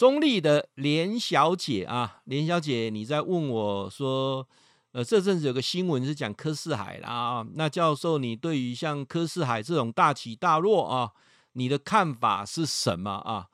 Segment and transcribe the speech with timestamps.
[0.00, 4.48] 中立的连小姐啊，连小姐，你在问我说，
[4.92, 11.12] 呃，这阵子有个新闻是讲柯四海啦啊，那教授，你对于像柯四海这种大起大落啊，
[11.52, 13.48] 你的看法是什么啊？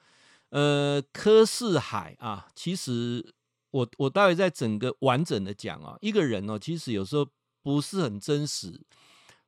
[0.50, 3.35] 呃，柯四海啊，其实
[3.72, 7.26] 我我待会再整个完整的讲啊，一个人哦，其实有时候
[7.64, 8.80] 不是很真实，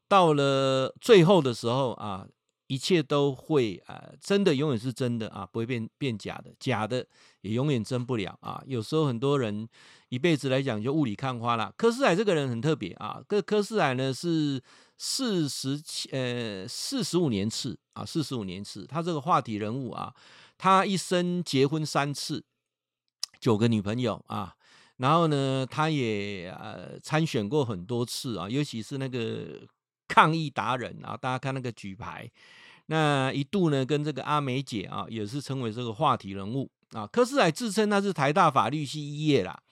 [0.09, 2.26] 到了最后的时候啊。
[2.68, 7.04] 一切都会啊、呃，真的永远是真的啊，不会变变假的，假的
[7.40, 8.62] 也永远真不了啊。
[8.66, 9.68] 有时候很多人
[10.10, 11.73] 一辈子来讲就雾里看花了。
[11.76, 14.62] 柯四海这个人很特别啊，这柯四海呢是
[14.98, 20.14] 四十七呃四十五年次啊，四十五年次，他这个话题人物啊，
[20.59, 22.45] 他一生结婚三次，
[23.40, 24.54] 九个女朋友啊，
[24.98, 29.66] 然后呢，他也呃参选过很多次啊，尤其是那个
[30.09, 32.28] 抗议达人啊，大家看那个举牌。
[32.87, 37.06] 那一度呢，跟这个阿美姐啊，也是成为这个话题人物啊。
[37.06, 39.62] 柯四海自称他是台大法律系毕业啦，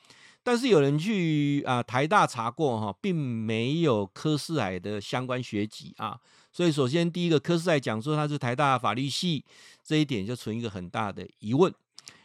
[0.42, 6.20] 但是有人去啊台大查过哈，并没有柯四海的相关学籍啊。
[6.52, 9.42] 所以首先第一个，柯四海讲说他是台大法律系，
[9.82, 11.72] 这一点就存一个很大的疑问。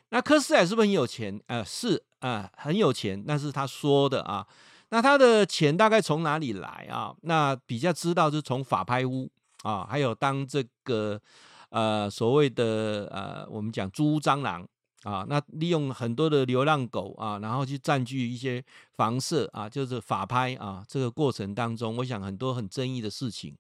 [0.10, 1.40] 那柯四海是不是很有钱？
[1.48, 4.46] 呃，是啊，很有钱，那是他说的啊。
[4.92, 7.14] 那他的钱大概从哪里来啊？
[7.24, 9.30] 那比较知道是从法拍屋。
[9.64, 11.22] 啊，还有当这个
[11.70, 14.68] 呃所谓的呃我们讲租蟑螂
[15.04, 18.64] 啊，那利用很多的流浪狗啊，然后去占据一些
[18.96, 23.56] 房舍啊，就是法拍啊，这个过程当中，我想很多很争议的事情。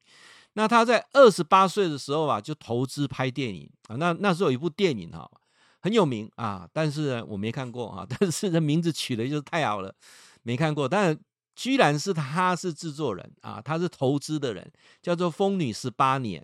[0.53, 5.29] 那他在二十八岁的时候啊，就投资拍电影啊，那那时候有一部电影哈、
[5.81, 9.93] 很有名啊，但是我没看过啊， 但是这名字取的就是太好了，
[10.43, 11.17] 没看过，但。
[11.53, 14.71] 居然是他是制作人啊，他是投资的人，
[15.01, 16.41] 叫做《疯女十八年》，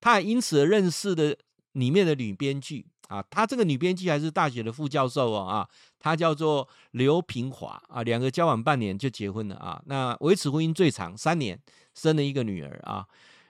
[0.00, 1.36] 他也因此认识的
[1.72, 5.68] 里面的女编剧啊，他这个女编剧还是大学的副教授哦啊，
[6.00, 11.60] 她叫做刘平华啊，两个交往半年就结婚了啊，那维持婚姻最长三年，
[11.94, 13.06] 生了一个女儿啊。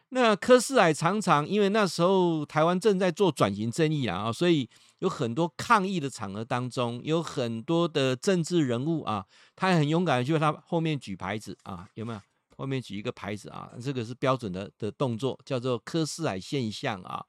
[0.09, 4.69] 那柯世海常常因为那时候台湾正在做转型正义啊，所以。
[5.01, 9.25] 有很多抗议的场合当中，有很多的政治人物啊，
[9.55, 12.21] 他很勇敢，就他后面举牌子啊，有没有？
[12.57, 17.23] 后面举一个牌子啊，这个是标准的的动作，叫做科斯海现象啊。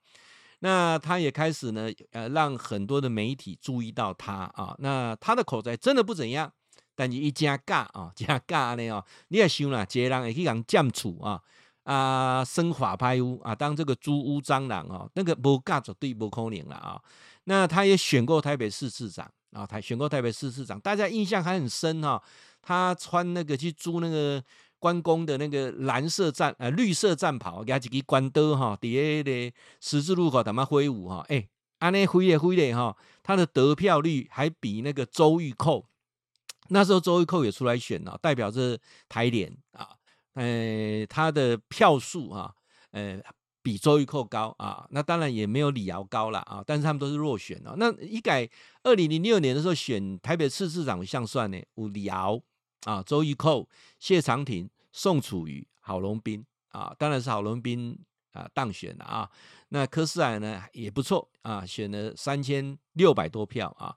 [0.59, 4.73] 那他也开始呢，呃，让很多的媒体注意到他啊。
[4.79, 6.49] 那他的口才真的不怎样，
[6.95, 11.43] 但是一加尬啊，加尬呢哦，你也想啦，这个人也去讲占厝啊。
[11.83, 17.01] 啊，生法拍屋啊，当这个租屋蟑螂啊，那个无尬绝对无可能了啊。
[17.49, 22.21] 那他也选过台北市市长啊，他选过台北市市长，大家印象还很深哈。
[22.61, 24.43] 他穿那个去租那个
[24.79, 31.47] 关公的那个蓝色战呃绿色战袍，给他几个关刀哈，底下的十字路口他妈挥舞哈，哎，
[31.79, 35.85] 安尼挥咧挥咧哈，他的得票率还比那个周玉蔻，
[36.67, 38.77] 那时候周玉蔻也出来选了，代表着
[39.07, 39.91] 台联啊。
[40.33, 42.53] 呃，他的票数啊，
[42.91, 43.19] 呃，
[43.67, 47.75] 比周玉蔻高啊，那当然也没有李敖高了啊，但是他们都是落选了。
[47.77, 48.49] 那一改
[48.81, 52.41] 二零零六年的时候选台北市市长像算呢，有李敖
[52.85, 53.67] 啊，周玉蔻、
[53.99, 57.99] 谢长廷、宋楚瑜、郝龙斌啊，当然是郝龙斌
[58.31, 59.29] 啊当选了啊。
[59.67, 63.93] 那柯四海呢也不错啊，选了三千六百多票啊。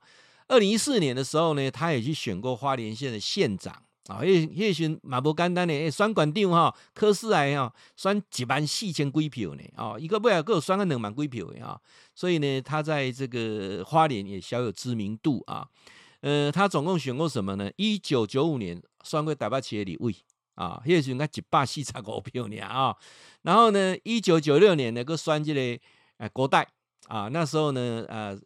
[0.48, 3.80] 二零一四年的时候呢，他也去选过花莲县的县长。
[4.10, 11.80] 啊，迄迄时嘛无简单呢，选县长哈，柯四海哈，选一万四千几票呢，哦，一个不要够选个两万几票的啊，
[12.12, 15.68] 所以呢，他在这个花莲也小有知名度啊。
[16.22, 17.70] 呃，他总共选过什么呢？
[17.76, 20.12] 一九九五年选过台北市的立委
[20.56, 22.96] 啊，迄时应该一百四十五票呢啊。
[23.42, 25.80] 然后呢，一九九六年呢，个选这个
[26.16, 26.66] 呃国代
[27.06, 28.36] 啊，那时候呢，呃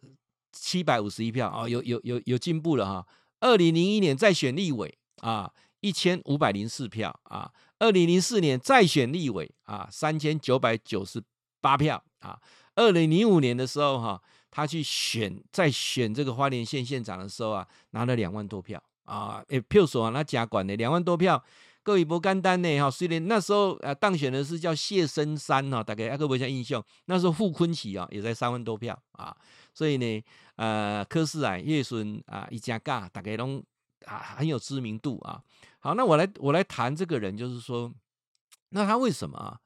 [0.51, 3.07] 七百五十一票啊，有有有有进步了哈。
[3.39, 4.95] 二零零一年再选立委。
[5.21, 5.51] 啊，
[5.81, 7.51] 一千五百零四票啊！
[7.79, 11.21] 二零零四年再选立委啊，三千九百九十
[11.61, 12.39] 八票啊！
[12.75, 19.43] 二零零五年的时候哈、他去选再选这个花莲县县长的时候啊，拿了两万多票啊！
[19.49, 21.43] 诶，票数啊，那加管的两万多票，
[21.83, 22.89] 各位不简单呢哈！
[22.89, 29.35] 虽然那时候啊当选的是叫谢深山哈，大概阿各位像印象，那时候傅崐萁啊也在三万多票啊，
[29.73, 30.23] 所以呢，
[30.55, 33.63] 呃，柯四海叶顺啊一家嘎大概拢。
[34.05, 35.41] 啊，很有知名度啊。
[35.79, 37.93] 好，那我来我来谈这个人，就是说，
[38.69, 39.59] 那他为什么啊？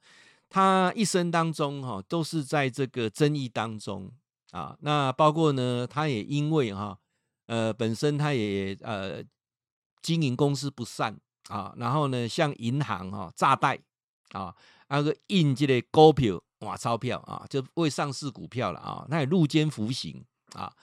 [0.50, 4.12] 他一生当中哈、都是在这个争议当中
[4.52, 4.76] 啊。
[4.82, 6.98] 那包括呢，他也因为哈、
[7.46, 9.24] 呃，本身他也呃
[10.02, 11.16] 经营公司不善
[11.50, 13.80] 啊，然后呢，向银行哈诈贷
[14.32, 14.56] 啊，
[14.88, 20.74] 那个印这个股票哇钞票啊，就未上市股票了啊，那也入监服刑啊。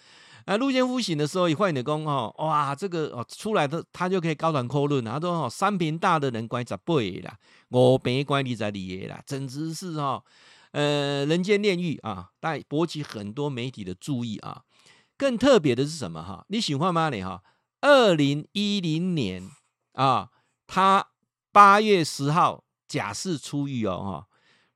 [0.46, 7.36] 啊，陆建夫醒的时候，一换你的工哦，哇，这个哦出来的他就可以高谈阔论，他说哦，三平大的人关十八个啦，
[7.70, 10.22] 五坪关二十二个啦，简直是哈，
[10.70, 14.62] 呃，人间炼狱啊，但博取很多媒体的注意啊。
[15.18, 16.44] 更特别的是什么哈？
[16.48, 17.10] 你喜欢吗？
[17.10, 17.42] 你哈，
[17.80, 19.50] 二零一零年
[19.94, 20.30] 啊，
[20.68, 21.08] 他
[21.50, 24.26] 八月十号假释出狱哦，哈，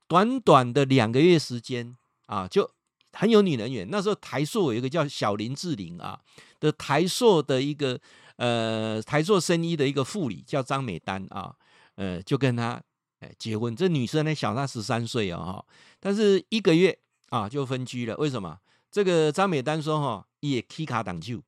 [0.08, 1.96] 短短的两个月时间
[2.26, 2.72] 啊，就。
[3.12, 3.88] 很有女人缘。
[3.90, 6.18] 那时候台塑有一个叫小林志玲啊
[6.60, 7.98] 的台塑的一个
[8.36, 11.54] 呃台塑生医的一个副理叫张美丹啊，
[11.96, 12.80] 呃就跟他
[13.20, 13.74] 哎结婚。
[13.74, 15.64] 这女生呢小她十三岁哦，
[15.98, 16.96] 但是一个月
[17.30, 18.16] 啊就分居了。
[18.16, 18.58] 为什么？
[18.90, 21.40] 这个张美丹说哈也踢卡挡球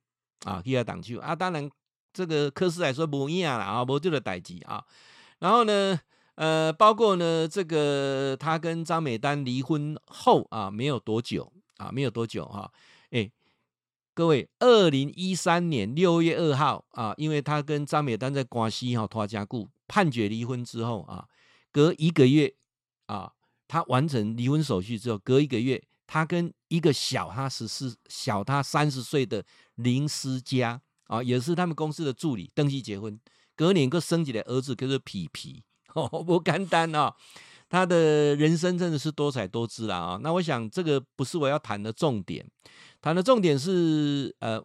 [0.45, 1.35] 啊，踢卡挡球啊。
[1.35, 1.71] 当然
[2.13, 4.85] 这个柯氏来说不一样了啊，没这个代志啊。
[5.39, 6.01] 然后呢？
[6.43, 12.69] 呃，包括呢，这个他跟张美丹离婚后啊，没有多久啊，没有多久哈，
[13.13, 13.31] 哎，
[14.13, 21.29] 各位，二零一三年六月二号啊，因为他跟张美丹在关系哈拖家故判决离婚之后啊，
[21.71, 22.53] 隔一个月
[23.07, 23.33] 啊，
[23.69, 29.45] 他完成离婚手续之后，隔一个月，他跟一个小他十四、小他三十岁的
[29.77, 33.17] 林思佳啊，也是他们公司的助理登记结婚，
[33.55, 35.63] 隔年个生起来儿子，就是皮皮。
[35.95, 37.15] 哦， 不简单啊！
[37.69, 40.21] 他的人生真的是多彩多姿啦啊！
[40.23, 42.47] 那我想这个不是我要谈的重点，
[43.01, 44.63] 谈的重点是呃，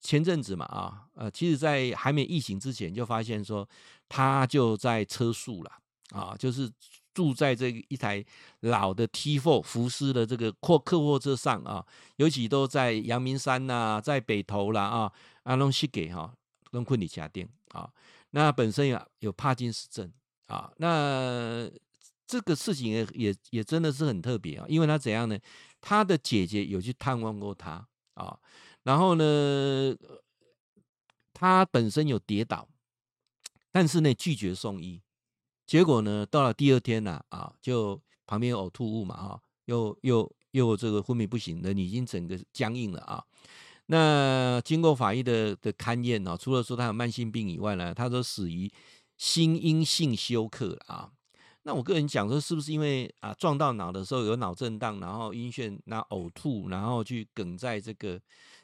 [0.00, 3.68] 前阵子嘛啊呃，其实在还没疫情之前就发现说
[4.08, 5.72] 他就在车速了
[6.10, 6.70] 啊，就是
[7.12, 8.24] 住在这一台
[8.60, 15.12] 老的 T4 福斯的这个货客货车上啊，尤其都在阳明山呐、在北投啦啊，
[15.42, 16.32] 阿龙西给哈
[16.70, 17.90] 龙坤里家店啊，
[18.30, 20.12] 那本身有有帕金斯症。
[20.50, 21.70] 啊，那
[22.26, 25.38] 这个事情也也也真的是很特别啊，因为他怎样呢？
[25.80, 28.36] 他的姐姐有去探望过他啊，
[28.82, 29.94] 然后呢，
[31.32, 32.68] 他本身有跌倒，
[33.70, 35.00] 但是呢拒绝送医，
[35.66, 43.24] 结果呢到了第二天呢啊，啊，就旁边有呕吐物嘛哈，又又又这个昏迷不醒，人已经整个僵硬了啊。
[43.86, 48.70] 那经过法医的的勘验呢，除了说他有慢性病以外呢，他说死于。
[49.20, 51.10] 心因性休克啊，
[51.64, 58.18] 那我个人讲说，是不是因为啊撞到脑的时候有脑震荡，然后晕眩，那呕吐，然后去梗在这个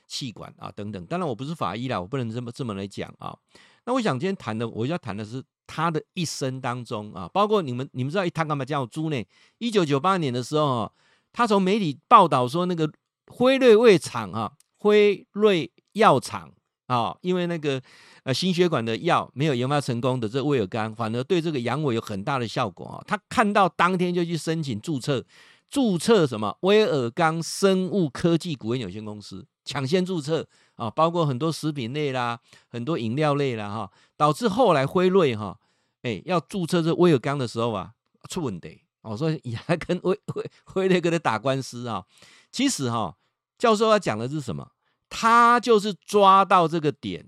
[0.07, 1.05] 气管啊等等。
[1.05, 3.37] 当然我不是法医啦，我不能这么这么来讲啊。
[3.85, 9.23] 那我想今天谈的，我要谈的是他的一生当中啊，包括你们你们知道他干嘛叫猪呢？
[9.59, 10.91] 一九九八年的时候，
[11.35, 12.91] 他从媒体报道说那个
[13.27, 16.51] 辉瑞胃厂啊，辉瑞药厂
[16.87, 17.81] 啊，因为那个。
[18.27, 22.99] 呃，心血管的药没有研发成功的这威尔刚，反而对这个阳痿有很大的效果啊！
[23.07, 25.25] 他看到当天就去申请注册，
[25.71, 30.45] 注册什么威尔刚生物科技股份有限公司，抢先注册
[30.75, 30.91] 啊！
[30.91, 35.57] 包括很多食品类啦，很多饮料类啦哈，导致后来辉瑞哈，
[36.03, 37.93] 哎，要注册这威尔刚的时候啊，
[38.29, 42.05] 出问题哦，说以还跟威 威辉瑞跟他打官司啊。
[42.51, 43.17] 其实哈，
[43.57, 44.67] 教授要讲的是什么？
[45.09, 47.27] 他就是抓到这个点。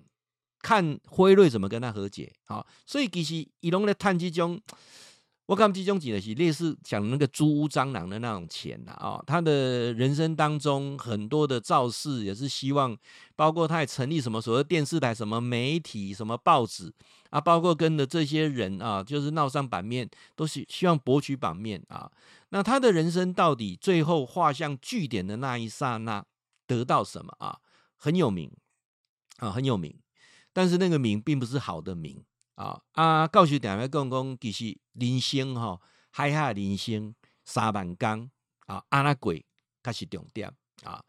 [0.61, 4.61] 看辉瑞怎么跟他和解，好，所以其实伊拢咧探这种，
[5.47, 12.95] 我感觉这种钱的是类似讲那个租屋蟑螂的那种钱呐啊，他的人生当中很多的造势也是希望，
[13.37, 16.93] 包括他也成立什么所谓电视台、什么媒体、什么报纸
[17.31, 22.11] 啊，包括跟的这些人啊，就是闹上版面，都是希望博取版面啊。
[22.49, 26.23] 那他的人生到底最后画上句点的那一刹那，
[26.67, 27.59] 得到什么啊？
[27.99, 28.51] 很有名
[29.37, 29.95] 啊，很有名。
[30.53, 32.25] 但是那个名并不是好的名
[32.55, 32.81] 啊！
[32.93, 37.15] 啊，教授点来讲讲，其实人生哈，海下人生
[37.45, 38.29] 三万工
[38.67, 39.45] 啊，阿拉鬼
[39.85, 40.53] 才是重点
[40.83, 41.05] 啊。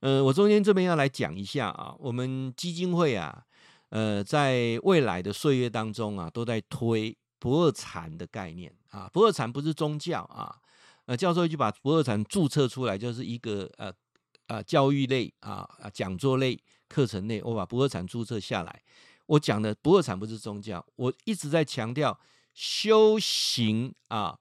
[0.00, 3.44] 呃，我中间这边要来讲一下啊，我们基金会啊，
[3.88, 9.10] 呃，在未来的岁月当中啊，都在推不二禅的概念啊。
[9.12, 10.60] 不二禅不是宗教啊，
[11.06, 13.92] 呃，教授就把不二禅注册出来，就是一个呃
[14.46, 16.62] 呃教育类啊啊讲座类。
[16.88, 18.82] 课程内，我把不二禅注册下来。
[19.24, 22.20] 我讲的不二禅不是宗教，我一直在强调
[22.52, 24.38] 修行啊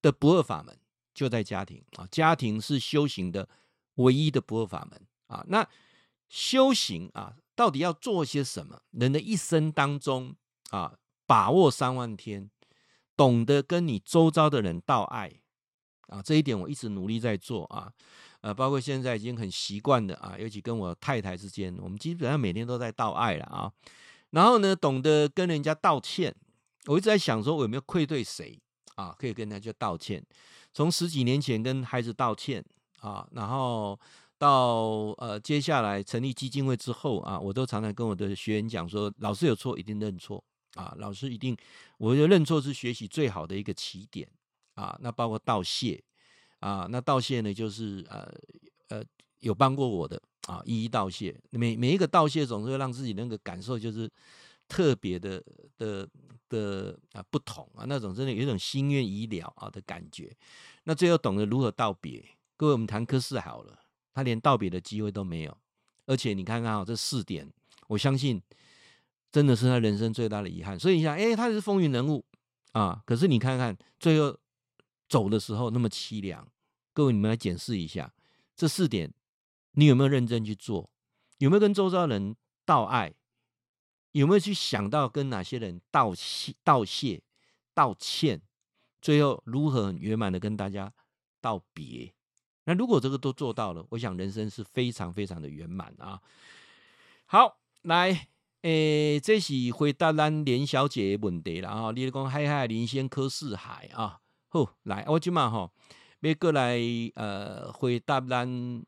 [0.00, 0.78] 的不二法门
[1.12, 3.46] 就在家庭啊，家庭是修行的
[3.96, 5.44] 唯一的不二法门啊。
[5.48, 5.68] 那
[6.30, 8.80] 修行啊，到底要做些什么？
[8.92, 10.34] 人的一生当中
[10.70, 12.50] 啊，把握三万天，
[13.14, 15.30] 懂得跟你周遭的人道爱
[16.06, 17.92] 啊，这一点我一直努力在做啊。
[18.44, 23.72] 呃，包括现在已经很习惯的啊，尤其跟我太太之间，我们基本上每天都在道爱了啊。
[24.32, 26.34] 然后呢，懂得跟人家道歉。
[26.84, 28.60] 我一直在想说，我有没有愧对谁
[28.96, 29.16] 啊？
[29.18, 30.22] 可以跟人家道歉。
[30.74, 32.62] 从十几年前跟孩子道歉
[33.00, 33.98] 啊，然后
[34.36, 41.56] 到呃接下来成立基金会之后啊，我都常常跟我的学员讲说，老师有错一定认错啊，老师一定，
[41.96, 44.28] 我觉得认错是学习最好的一个起点
[44.74, 44.94] 啊。
[45.00, 46.04] 那包括道谢
[46.64, 48.26] 啊，那道谢呢就是呃
[48.88, 49.04] 呃
[49.40, 51.38] 有帮过我的啊，一一道谢。
[51.50, 54.10] 每每一个道谢总是会让自己那个感受就是
[54.66, 55.44] 特别的
[55.76, 56.08] 的
[56.48, 60.34] 的啊不同啊，那种真的有一种心愿已了啊的感觉。
[60.84, 62.24] 那最后懂得如何道别。
[62.56, 63.78] 各位，我们谈科四好了，
[64.14, 65.54] 他连道别的机会都没有，
[66.06, 67.46] 而且你看看啊，这四点，
[67.88, 68.40] 我相信
[69.30, 70.78] 真的是他人生最大的遗憾。
[70.78, 72.24] 所以你想，哎，他是风云人物
[72.72, 74.34] 啊，可是你看看最后
[75.10, 76.48] 走的时候那么凄凉。
[76.94, 78.14] 各位，你们来检视一下
[78.56, 79.12] 这四点，
[79.72, 80.88] 你有没有认真去做？
[81.38, 83.12] 有没有跟周遭人道爱？
[84.12, 87.20] 有没有去想到跟哪些人道谢、道谢、
[87.74, 88.40] 道歉？
[89.02, 90.92] 最后如何很圆满的跟大家
[91.40, 92.14] 道别？
[92.66, 96.22] 那如果这个都做到了，我想人生是非常非常的圆满啊。
[97.26, 98.28] 好，来，
[98.62, 101.90] 诶，这是回答咱连小姐的问题了啊。
[101.90, 105.72] 你讲嗨嗨林先科四海啊，好，来，我今嘛哈
[106.28, 106.78] 要过来
[107.14, 108.82] 呃回答咱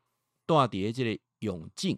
[0.45, 1.97] 大碟这个永进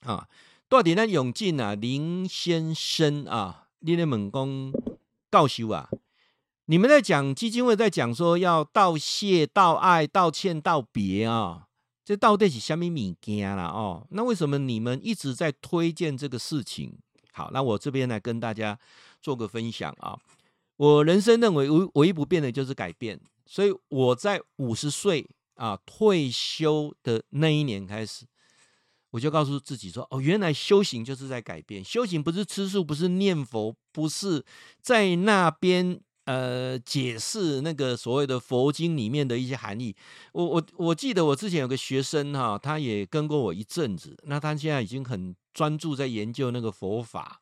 [0.00, 0.28] 啊，
[0.68, 4.72] 大碟咱永进啊，林先生啊，你咧问讲
[5.30, 5.88] 教授啊。
[6.66, 11.66] 你们在讲基金会，在讲说要道谢、道爱、道歉、道别啊，
[12.04, 13.64] 这到底是什么物件啦？
[13.64, 16.96] 哦，那为什么你们一直在推荐这个事情？
[17.32, 18.78] 好，那我这边来跟大家
[19.20, 20.16] 做个分享啊。
[20.76, 23.20] 我人生认为唯唯一不变的就是改变，
[23.50, 28.24] 所以我在五十岁啊退休的那一年开始，
[29.10, 34.44] 我就告诉自己说：哦，原来修行就是在改变，修行不是吃素，不是念佛，不是
[34.80, 36.00] 在那边。
[36.26, 39.96] 呃，解释那个所谓的佛经里面的一些含义。
[40.32, 47.40] 我我我记得我之前有个学生哈，他也跟过我一阵子，那他现在已经很专注在研究那个佛法。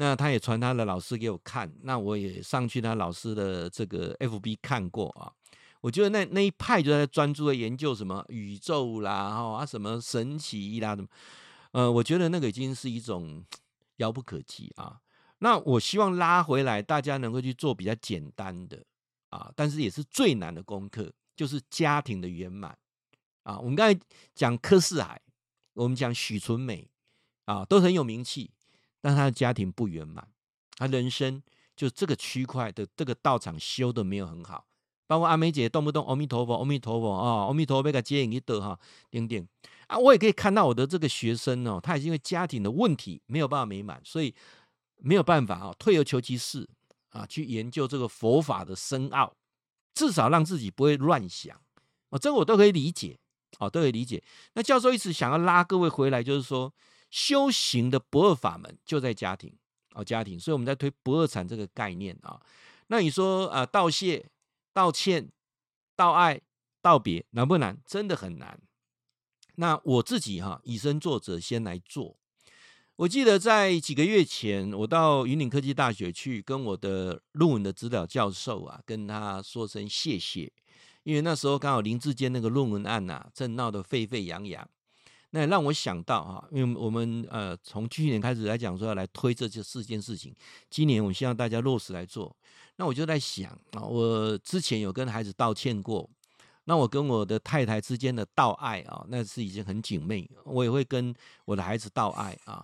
[0.00, 5.32] 那他也传他的老师给我看，那我也上去他老师的这个 FB 看过啊。
[5.80, 11.08] 我觉得那那一派就在专注的研究什么宇宙啦，哈啊什么神奇啦什么。
[11.72, 13.44] 呃，我觉得那个已经是一种
[13.96, 15.00] 遥不可及啊。
[15.40, 18.84] 那我希望拉回来，大家能够去做比较简单的
[19.30, 22.78] 啊，但是也是最难的功课，就是家庭的圆满
[23.42, 23.58] 啊。
[23.58, 24.00] 我们刚才
[24.32, 25.20] 讲柯四海，
[25.74, 26.88] 我们讲许纯美
[27.46, 28.52] 啊，都很有名气，
[29.00, 30.26] 但他的家庭不圆满，
[30.76, 31.42] 他人生
[31.76, 34.66] 就这个区块的这个道场修的没有很好，
[35.06, 38.78] 包括阿梅姐动不动阿弥陀佛，阿弥陀佛啊，阿弥陀佛，给他接引一得哈，
[39.10, 39.48] 点点
[39.86, 44.34] 啊，我也可以看到我的这个学生哦，他也是因为家庭的问题没有办法美满，所以。
[45.00, 46.68] 没有办法啊，退而求其次
[47.10, 49.32] 啊，去研究这个佛法的深奥，
[49.94, 51.56] 至少让自己不会乱想
[52.10, 53.16] 啊，这个我都可以理解
[53.58, 54.20] 啊，都可以理解。
[54.54, 56.74] 那教授一直想要拉各位回来，就是说
[57.10, 59.52] 修行的不二法门就在家庭
[59.94, 60.38] 哦，家庭。
[60.38, 62.40] 所以我们在推不二禅这个概念啊。
[62.88, 64.30] 那你说啊，道谢、
[64.72, 65.30] 道歉、
[65.96, 66.40] 道爱、
[66.80, 67.78] 道别难不难？
[67.84, 68.60] 真的很难。
[69.56, 72.16] 那我自己哈，以身作则，先来做。
[72.96, 80.52] 我记得在几个月前，我到云岭科技大学去跟我的论文的指导教授啊，跟他说声谢谢，
[81.04, 84.68] 因为那时候刚好林志坚那个论文案呐、啊，正闹得沸沸扬扬，
[85.30, 90.34] 那让我想到哈，因为我们呃从去年开始来讲说要来推这这四件事情，
[90.70, 92.34] 今年我希望大家落实来做，
[92.76, 96.08] 那我就在想啊，我之前有跟孩子道歉过。
[96.64, 100.30] 那我跟我的太太之间的道爱啊，那是已经很紧密。
[100.44, 101.14] 我也会跟
[101.46, 102.62] 我的孩子道爱啊。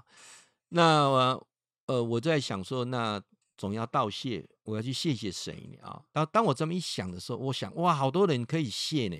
[0.68, 1.46] 那我
[1.86, 3.18] 呃，我在想说，那
[3.56, 6.02] 总要道谢，我要去谢谢谁呢啊？
[6.12, 9.16] 当当我这么一想的时候，我想哇，好多人可以谢呢。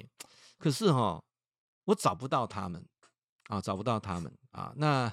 [0.59, 1.25] 可是哈，
[1.87, 2.85] 我找不到他们
[3.49, 4.73] 啊，找不到他们啊。
[4.77, 5.13] 那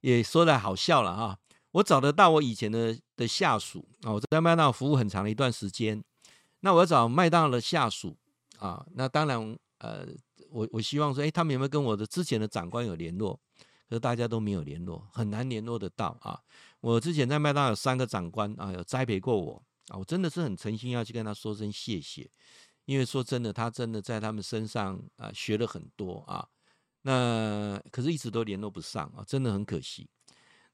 [0.00, 1.38] 也说来好笑了哈。
[1.72, 6.02] 我找得到我以前的的下属啊，我在麦当劳服务很长的一段时间。
[6.60, 8.16] 那我要找麦当劳的下属。
[8.60, 10.06] 啊，那当然，呃，
[10.48, 13.38] 我我希望说，哎，他们有没有跟我的之前的长官有联络？
[13.88, 16.40] 可是大家都没有联络，很难联络得到啊。
[16.80, 22.30] 我之前在麦当劳有三个长官啊，有栽培过我啊，我真的是很诚心要去跟他说声谢谢，
[22.86, 26.48] 因为说真的，他真的在他们身上啊学了很多啊。
[27.04, 30.06] 那可是一直都联络不上啊，真的很可惜。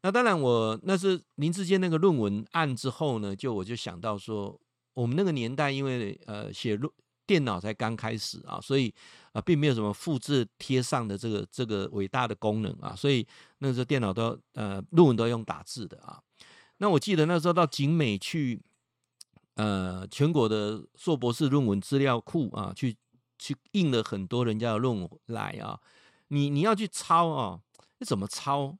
[0.02, 4.60] 那当然我，那是林志坚那个论文案之后呢，就我就想到说，
[4.94, 6.92] 我们那个年代因为呃写论。
[7.26, 8.92] 电脑才刚开始啊，所以
[9.30, 13.24] 啊，并没有什么复制贴上的这个这个伟大的功能啊，所以
[13.58, 16.20] 那时候电脑都呃论文都用打字的啊。
[16.78, 18.60] 那我记得那时候到景美去，
[19.54, 22.96] 呃，全国的硕博士论文资料库啊，去
[23.38, 25.78] 去印了很多人家的论文来啊，
[26.30, 27.60] 你你要去抄啊，
[27.98, 28.76] 你怎么抄？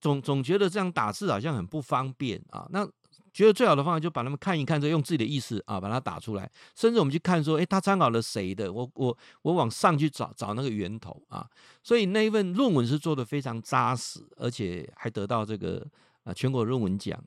[0.00, 2.66] 总总觉得这样打字好像很不方便啊。
[2.70, 2.88] 那
[3.32, 6.50] 觉得最好的方法就把他们看一看，就用自己的意思啊把它打出来。
[6.74, 8.72] 甚至我们去看说，诶，他参考了谁的？
[8.72, 11.46] 我我我往上去找找那个源头啊。
[11.82, 15.86] 所以那一份论文是做得非常扎实，而且还得到这个
[16.24, 17.22] 啊全国论文奖。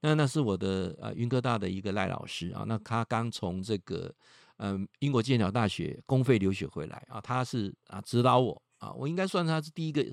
[0.00, 4.12] 那那是我的呃云科大的一个赖老师啊，那他刚从这个
[4.56, 10.04] 嗯、呃、英国剑桥大学公费留学回来啊，他是啊指导我啊，我应该算他是第一个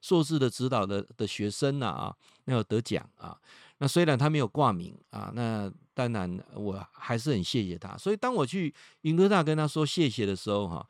[0.00, 3.36] 硕士的指导的的学生呐啊，那有得奖啊。
[3.78, 7.96] 那虽然他没有挂名啊，那当然我还是很谢谢他。
[7.96, 10.86] 所以当我去云科大跟他说谢谢的时候哈，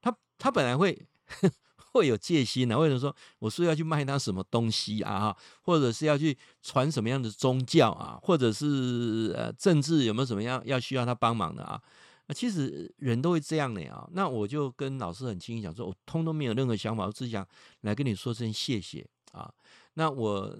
[0.00, 1.06] 他他本来会。
[1.90, 2.78] 会有戒心呢、啊？
[2.78, 5.34] 为什么说我是要去卖他什么东西啊？
[5.62, 8.18] 或者是要去传什么样的宗教啊？
[8.22, 11.80] 或者是呃政治有没有什么样要需要他帮忙的啊？
[12.34, 14.08] 其实人都会这样的啊。
[14.12, 17.46] 那我就跟老师很轻易讲说，我通通没有任何想法，我只想
[17.82, 19.52] 来跟你说声谢谢啊。
[19.94, 20.56] 那我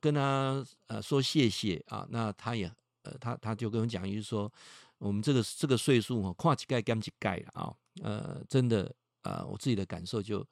[0.00, 2.70] 跟他呃说谢谢啊，那他也
[3.02, 4.52] 呃他他就跟我讲一句说，
[4.98, 8.94] 我们这个这个岁数哦，跨几盖干几盖了啊，呃真的。
[9.22, 10.46] 啊、呃，我自己的感受就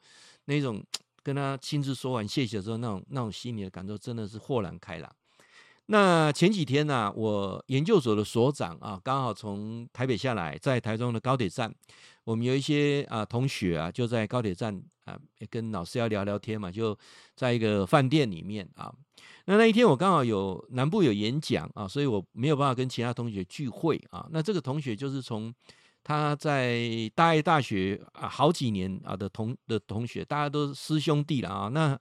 [0.47, 0.85] 那种
[1.23, 5.17] 跟他亲自说完谢谢之后，那种那种心里的感受真的是豁然开朗。
[5.87, 11.73] 那前几天呢、啊，我研究所的所长啊，刚好从台北下来，在台中的高铁站，
[12.25, 15.19] 我们有一些啊同学啊，就在高铁站啊，
[15.51, 16.97] 跟老师要聊聊天嘛，就
[17.37, 18.93] 在一个饭店里面啊。
[19.47, 24.27] 那那一天我刚好有南部有演讲啊，所以我没有办法跟其他同学聚会啊。
[24.31, 25.55] 那这个同学就是从。
[26.07, 31.69] 他在大爱大学啊，好几年啊的同的同学，大家都是师兄弟了啊。
[31.69, 31.99] 那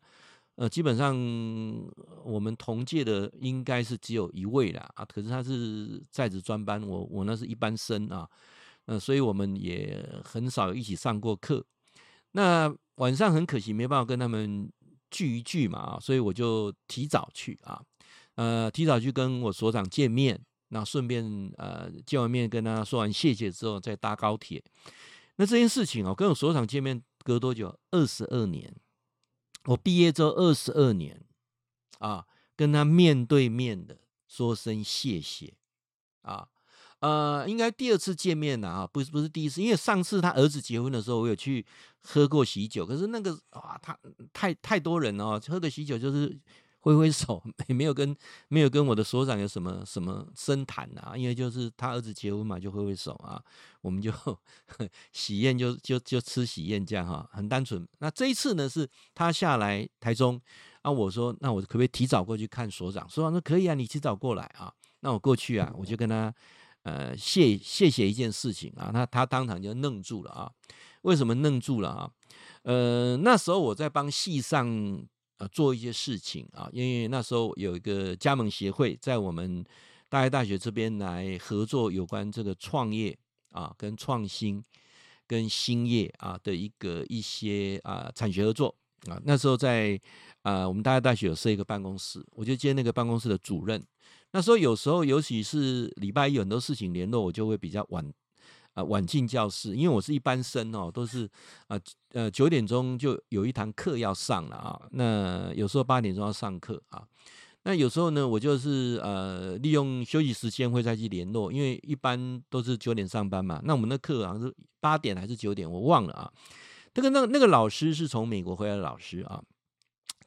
[0.56, 1.16] 呃，基本上
[2.24, 5.04] 我们同届的应该是只有一位了啊。
[5.06, 8.30] 可是他是在职专班，我我那是一般生啊。
[8.86, 11.66] 呃，所以我们也很少一起上过课。
[12.34, 14.70] 那晚上很可惜没办法跟他们
[15.10, 17.82] 聚一聚嘛啊，所以我就提早去啊，
[18.36, 20.40] 呃，提早去跟我所长见面。
[20.70, 21.24] 那顺便
[21.58, 24.64] 呃见完面跟他说完谢谢之后再搭高铁。
[25.38, 27.80] 那这件事情哦，跟我所长见面隔多久？
[27.92, 28.76] 二十二年。
[29.66, 31.24] 我毕业之后二十二年
[32.00, 33.98] 啊，跟他面对面的
[34.28, 35.54] 说声谢谢
[36.22, 36.48] 啊。
[37.00, 41.66] 呃，应该第二次见面了啊，不是不是第一次，因为上次他儿子结婚的时候，我有去
[42.02, 43.98] 喝过喜酒，可是那个哇，他
[44.32, 46.40] 太太多人了哦，喝的喜酒就是。
[46.84, 48.14] 挥挥手， 也没有跟
[48.50, 53.42] 没有跟我的所长有什么什么深谈啊，因为就是他儿子结婚嘛，就挥挥手啊，
[53.82, 54.12] 我们就
[55.14, 57.88] 喜宴就就就吃喜宴这样哈，很单纯。
[58.00, 60.40] 那这一次呢，是他下来台中
[60.82, 63.08] 啊，我说那我可不可以提早过去看所长？
[63.10, 64.74] 所长说可以啊，你提早过来啊。
[65.00, 66.34] 那我过去啊，我就跟他
[66.82, 70.52] 呃谢谢谢一件事情啊，那他当场就愣住了啊。
[71.04, 72.12] 为什么愣住了啊？
[72.64, 75.08] 呃，那时候我在帮系上。
[75.52, 79.64] 做一些事情啊，因为那时候有一个加盟协会在我们
[80.10, 83.18] 大爱大学这边来合作，有关这个创业
[83.50, 84.64] 啊、跟创新、
[85.28, 88.76] 跟兴业啊的一个一些啊产学合作
[89.08, 89.22] 啊。
[89.26, 90.00] 那时候在
[90.44, 93.84] 啊我们大爱大学有设一个办公室，我就接那个办公室的主任。
[94.32, 98.12] 那时候有时候，尤其是礼拜一很多事情联络，我就会比较晚。
[98.74, 101.30] 啊，晚进教室，因为我是一般生哦，都是
[101.68, 101.80] 啊
[102.12, 104.82] 呃九点钟就有一堂课要上了啊。
[104.92, 107.04] 那有时候八点钟要上课啊。
[107.66, 113.62] 那有时候呢，我就是呃利用休息时间会再去联络，因为一般都是九点上班嘛。
[113.64, 116.30] 那我们的课好像是八点还是九点，我忘了啊。
[116.96, 119.42] 那个那个那个老师是从美国回来的老师啊，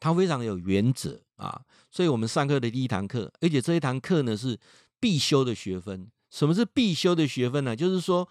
[0.00, 4.58] 他非常有原则啊，所以我们上课的第一堂课，而且这一堂课呢是
[4.98, 6.10] 必修的学分。
[6.30, 7.74] 什么是必修的学分呢？
[7.74, 8.28] 就是说，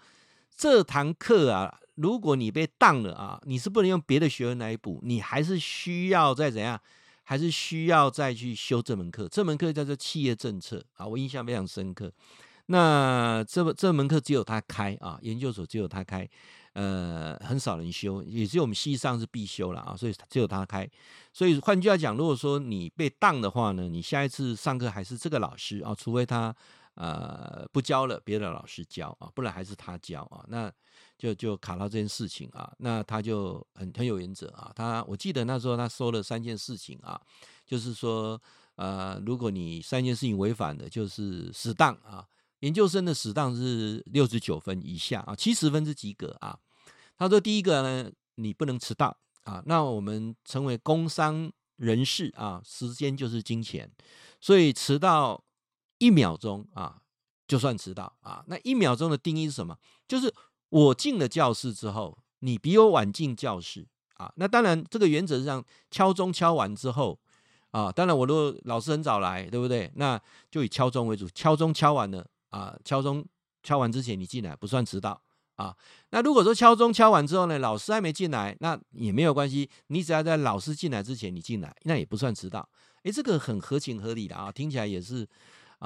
[0.54, 6.80] 这堂课啊，如果你被当了啊，你是不能用别的学分来补，你还是需要再怎样，
[7.24, 9.26] 还是需要再去修这门课。
[9.28, 12.12] 这门课叫做企业政策啊，我印象非常深刻。
[12.66, 16.28] 那这这门课只有他开啊，研究所只有他开，
[16.74, 20.88] 呃，很少人修，也只有我们系上是必修了啊，所以只有他开。
[21.32, 26.54] 所以换句话讲，如果说你被当的话呢，你下一次上课还是这个老师啊，除非他。
[26.96, 30.72] 呃，不教了，别的老师教啊，不然还是他教啊，那
[31.18, 37.20] 就就卡到这件事情啊，那他就很很有原则啊，他我记得那时候他说了三件事情啊，
[37.66, 38.40] 就是说，
[38.76, 42.26] 呃，如果你三件事情违反的，就是死当啊，
[42.60, 46.58] 研究生的死当是六十九分以下啊，七十分是及格啊。
[47.18, 53.90] 他说第一个呢，你不能迟到啊，那我们成为工商人士啊，时间就是金钱，
[54.40, 55.42] 所以迟到。
[55.98, 56.98] 一秒钟啊，
[57.46, 58.44] 就算迟到啊。
[58.46, 59.76] 那一秒钟的定义是什么？
[60.06, 60.32] 就是
[60.68, 64.32] 我进了教室之后，你比我晚进教室啊。
[64.36, 67.18] 那当然，这个原则上敲钟敲完之后
[67.70, 69.90] 啊，当然我如果老师很早来，对不对？
[69.94, 73.24] 那就以敲钟为主，敲钟敲完了啊，敲钟
[73.62, 75.20] 敲完之前你进来不算迟到
[75.54, 75.74] 啊。
[76.10, 82.68] 那如果说敲钟敲完之后呢，老师还没进来，那也没有关系，你只要在老师进来之前你进来，那也不算迟到。
[83.04, 85.28] 诶，这个很合情合理的啊，听起来也是。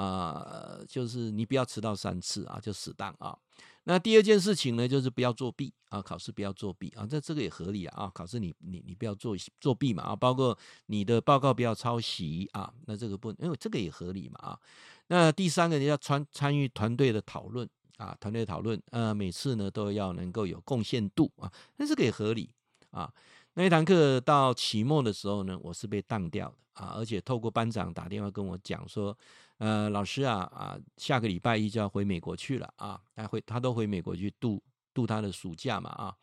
[0.01, 3.37] 啊、就是你不要迟到三次啊，就死当啊。
[3.83, 8.11] 那第二件事情呢，就是不要作弊啊，考试不要作弊啊，这这个也合理啊。
[8.13, 14.59] 考试你你你不要作作弊嘛啊，包括你的报告不要抄袭啊，那这个不，因为这个也合理嘛啊。
[15.07, 22.49] 那第三个你要参参与团队的讨论啊，团队讨论，呃，每次呢都要能够有贡献度啊，那这个也合理
[22.91, 23.11] 啊。
[23.55, 29.17] 那一堂课到期末的时候呢，我是被当掉的啊，而且透过班长打电话跟我讲说。
[29.61, 34.59] 呃，老师啊啊，下个礼拜一就要回美国去了啊，他回他都回美国去度
[34.91, 36.17] 度他的暑假嘛啊。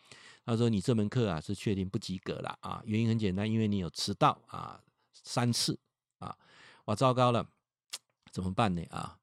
[0.44, 4.80] 他说你这门课啊是确定不及格了啊，原因很简单，因为你有迟到啊
[5.12, 5.78] 三次
[6.18, 6.36] 啊，
[6.84, 7.48] 我糟糕了，
[8.32, 9.16] 怎么办呢啊？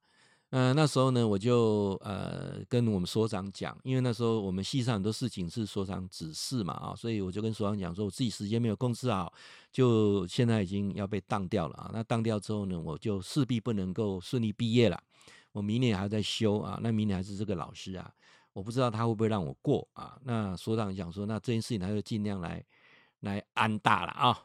[0.50, 9.32] 嗯、那时候呢，我就呃跟我们所长讲，因为那时候我们系上很多事情是所长指示嘛啊，所以我就跟所长讲说，我自己时间没有控制好，
[9.72, 11.90] 就现在已经要被当掉了啊。
[11.92, 15.02] 那当掉之后呢，我就势必不能够顺利毕业了。
[15.52, 18.10] 我明年还要再修啊，那明年还是这个老师啊，
[18.52, 20.16] 我不知道他会不会让我过啊。
[20.22, 22.64] 那所长讲说，那这件事情他就尽量来
[23.20, 24.38] 来安大了啊。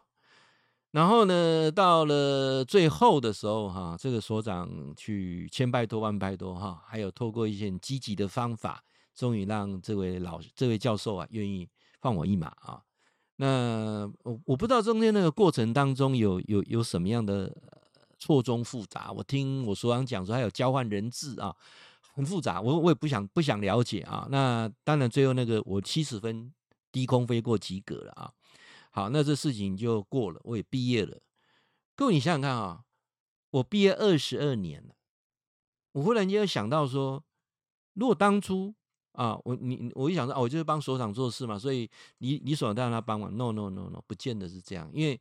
[0.91, 8.83] 然后呢，到了最后的时候，哈，这个所长去千拜托万拜托，哈，还有透过一些积极的方法，
[9.15, 11.65] 终于让这位老这位教授啊，愿意
[12.01, 12.81] 放我一马啊。
[13.37, 17.55] 那我我不知道中间那个过程当中有有有什么样的
[18.19, 19.13] 错综复杂。
[19.13, 21.55] 我听我所长讲说，还有交换人质啊，
[22.13, 22.59] 很复杂。
[22.59, 24.27] 我我也不想不想了解啊。
[24.29, 26.53] 那当然最后那个我七十分
[26.91, 28.29] 低空飞过及格了啊。
[28.91, 31.21] 好，那这事情就过了，我也毕业了。
[31.95, 32.83] 各位，你想想看啊，
[33.49, 34.95] 我毕业二十二年了，
[35.93, 37.23] 我忽然间又想到说，
[37.93, 38.73] 如果当初
[39.13, 45.19] 啊，我你我一想说，啊，我就是帮所长做事嘛，所以你你所长让他帮忙，no no no no，不见得是这样，因为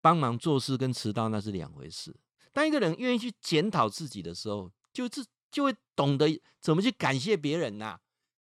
[0.00, 2.14] 帮忙做事跟迟到那是两回事。
[2.52, 7.98] 当一个人愿意去检讨自己的时候，就是就会懂得怎么去感谢别人呐。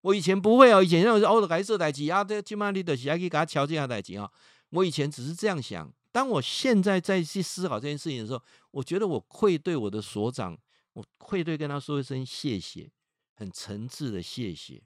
[0.02, 4.32] 我以前不会哦，以前认为是欧的该设代志啊，这起码你得是要去给他瞧这下代志啊。
[4.72, 10.58] 我以前只是这样想，当我现在再去思考这件事情的时候，我觉得我愧对我的所长，
[10.94, 12.90] 我愧对跟他说一声谢谢，
[13.36, 14.82] 很诚挚的谢谢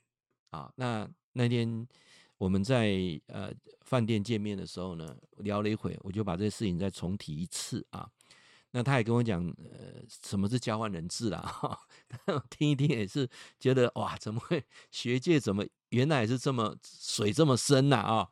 [0.52, 0.72] 啊。
[0.76, 1.88] 那那天
[2.38, 8.10] 我们在呃饭店见面的时候呢，聊了一会，我就把这个事情再重提一次啊。
[8.72, 11.40] 那他也跟我讲，呃，什么是交换人质啦？
[11.40, 11.80] 哈，
[12.50, 18.30] 听一听也是觉得哇，怎么会 学界怎么原来是这么水这么深呐啊？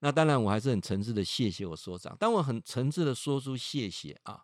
[0.00, 2.16] 那当然，我还是很诚挚的谢谢我所长。
[2.18, 4.42] 当我很诚挚的说出谢谢啊，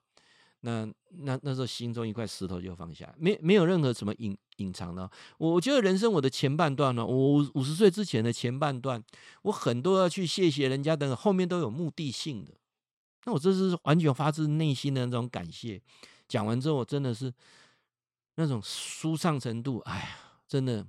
[0.61, 0.87] 那
[1.23, 5.11] 那那时候心中一块石头就放下，没没有任何什么隐隐藏的。
[5.38, 9.03] 我我觉得人生我的前半段呢，我五十岁之前的前半段，
[9.42, 12.53] 我很多要去谢谢人家等等，后面都有目的性的。
[13.25, 15.81] 那我这是完全发自内心的那种感谢。
[16.29, 17.33] 讲完之后，我真的是
[18.35, 20.09] 那种舒畅程度，哎呀，
[20.47, 20.87] 真的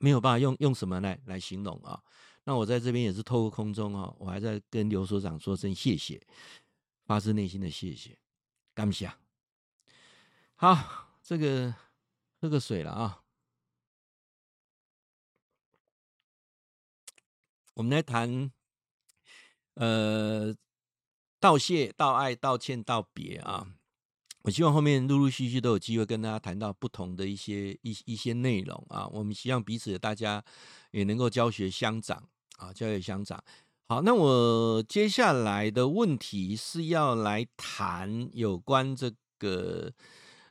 [0.00, 1.98] 没有办法用用什么来来形容啊。
[2.44, 6.20] 那我在这边也是透过空中啊，我还在跟刘所长说声谢谢，
[7.04, 8.18] 发自内心的谢谢，
[8.74, 9.12] 感谢。
[10.56, 11.74] 好，这个
[12.40, 13.22] 喝个水了啊。
[17.74, 18.50] 我们来谈，
[19.74, 20.54] 呃，
[21.38, 23.74] 道谢、道爱、道歉、道别啊。
[24.42, 29.06] 我希望后面陆陆续续都有机会跟大家谈到不同的一些一一些内容啊。
[29.08, 30.42] 我们希望彼此大家
[30.90, 33.42] 也能够教学相长啊，教学相长。
[33.88, 39.92] 好，那我接下来的问题是要来谈有关这个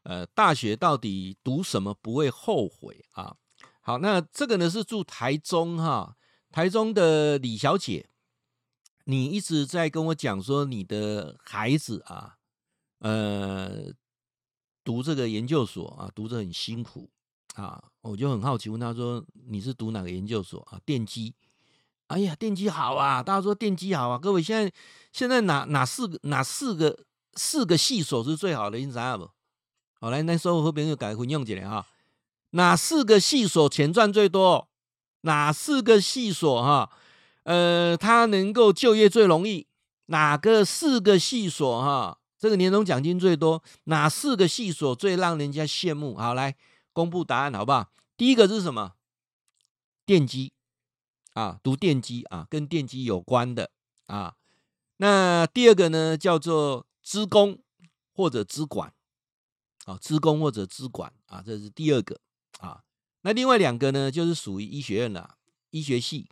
[0.04, 3.36] 呃大学到底读什么不会后悔啊？
[3.82, 6.18] 好，那这个呢是住台中哈，
[6.52, 8.10] 台中的李小姐，
[9.06, 12.36] 你一直在跟我讲说你的孩子啊。
[13.00, 13.94] 呃，
[14.84, 17.10] 读这个研究所啊，读着很辛苦
[17.62, 21.34] 啊，我就很好奇，问他说：“你是读哪个研究所啊？”电机。
[22.08, 23.22] 哎呀，电机好啊！
[23.22, 24.18] 大家说电机好啊！
[24.18, 24.74] 各位现在
[25.12, 26.98] 现在哪哪四个哪四个
[27.36, 28.80] 四个系所是最好的？
[28.80, 29.30] 你知道不？
[30.00, 31.86] 好，来那时候后边又改混用起来哈。
[32.52, 34.68] 哪四个系所钱赚最多？
[35.22, 36.90] 哪四个系所哈？
[37.44, 39.68] 呃，他能够就业最容易？
[40.08, 42.18] 哪个四个系所哈？
[42.40, 46.16] 这个年终奖金最多，哪四个系所最让人家羡慕？
[46.16, 46.56] 好，来
[46.94, 47.92] 公布答案好不好？
[48.18, 48.96] 第一个是什么？
[50.06, 50.54] 电机
[51.34, 53.72] 啊，读电机啊，跟电机有关的
[54.08, 54.36] 啊。
[54.98, 57.60] 那第二个呢，叫做资工
[58.12, 58.94] 或者资管
[59.86, 62.20] 啊，资工或者资管啊，这是第二个
[62.60, 62.84] 啊。
[63.22, 65.38] 那另外两个呢，就是属于医学院的
[65.70, 66.28] 医学系，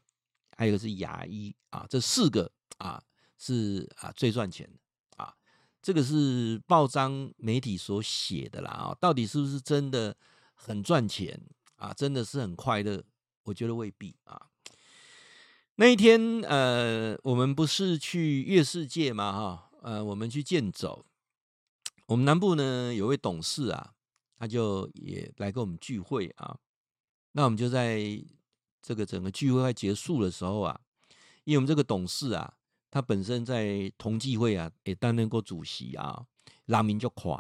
[0.58, 3.02] 还有是牙医啊，这四个啊
[3.38, 5.34] 是啊最赚钱的啊。
[5.82, 10.18] 这个是报章媒体所写的啦啊，到底是不是真的
[10.58, 11.40] 很赚钱
[11.78, 11.94] 啊？
[11.94, 13.02] 真的是很快乐？
[13.44, 14.48] 我觉得未必啊。
[15.76, 19.70] 那一天呃，我们不是去月世界嘛哈？
[19.82, 21.06] 呃，我们去健走，
[22.08, 23.94] 我们南部呢有位董事啊，
[24.36, 26.58] 他就也来跟我们聚会啊。
[27.32, 28.02] 那我们就在
[28.82, 30.82] 这个整个聚会快结束的时候啊，
[31.44, 32.56] 因为我们这个董事啊。
[32.90, 36.26] 他本身在同济会啊，也担任过主席啊，
[36.66, 37.34] 人民就快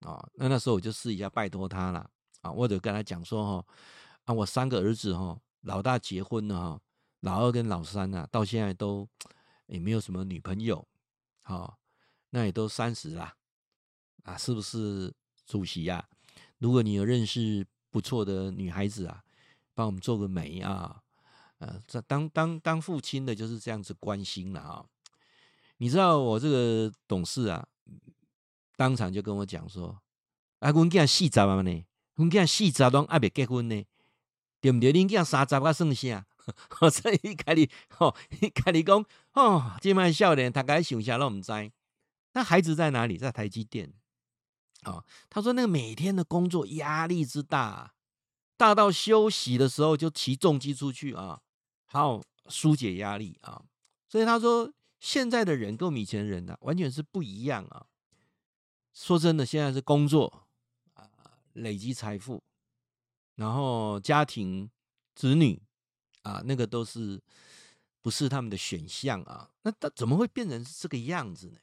[0.00, 0.26] 啊。
[0.36, 2.08] 那那时候我就试一下拜托他了
[2.52, 3.66] 或者跟他讲说哈，
[4.24, 6.80] 啊，我三个儿子哈，老大结婚了哈，
[7.20, 9.08] 老二跟老三啊，到现在都
[9.66, 10.86] 也没有什么女朋友，
[11.42, 11.78] 好，
[12.30, 13.34] 那也都三十了
[14.24, 15.12] 啊，是不是
[15.44, 16.08] 主席呀？
[16.58, 19.22] 如果你有认识不错的女孩子啊，
[19.74, 21.02] 帮我们做个媒啊。
[21.58, 24.84] 呃，这当当当父亲的就是这样子关心了啊！
[25.78, 27.66] 你知道我这个董事啊，
[28.76, 29.98] 当场就跟我讲说
[30.60, 31.84] ：“啊，阮囝四十啊呢，
[32.16, 33.84] 阮囝四十拢还没结婚呢，
[34.60, 34.92] 对不对？
[34.92, 36.26] 恁囝三十啊算啥？
[36.90, 38.14] 所以开你吼，
[38.54, 41.52] 开你讲哦，这么少年，他该想啥都唔知。
[42.32, 43.16] 那孩子在哪里？
[43.16, 43.92] 在台积电。
[44.84, 47.94] 哦，他说那个每天的工作压力之大，
[48.56, 51.40] 大到休息的时候就骑重机出去啊。”
[51.88, 53.62] 好，疏解压力啊！
[54.08, 57.86] 所以他说，现在的人跟我们以前人呢、啊，完全是不一样啊。
[58.92, 60.45] 说真的，现在是工作，
[61.56, 62.42] 累积财富，
[63.34, 64.70] 然后家庭、
[65.14, 65.60] 子女
[66.22, 67.20] 啊，那个都是
[68.00, 69.50] 不是他们的选项啊？
[69.62, 71.58] 那他怎么会变成这个样子呢？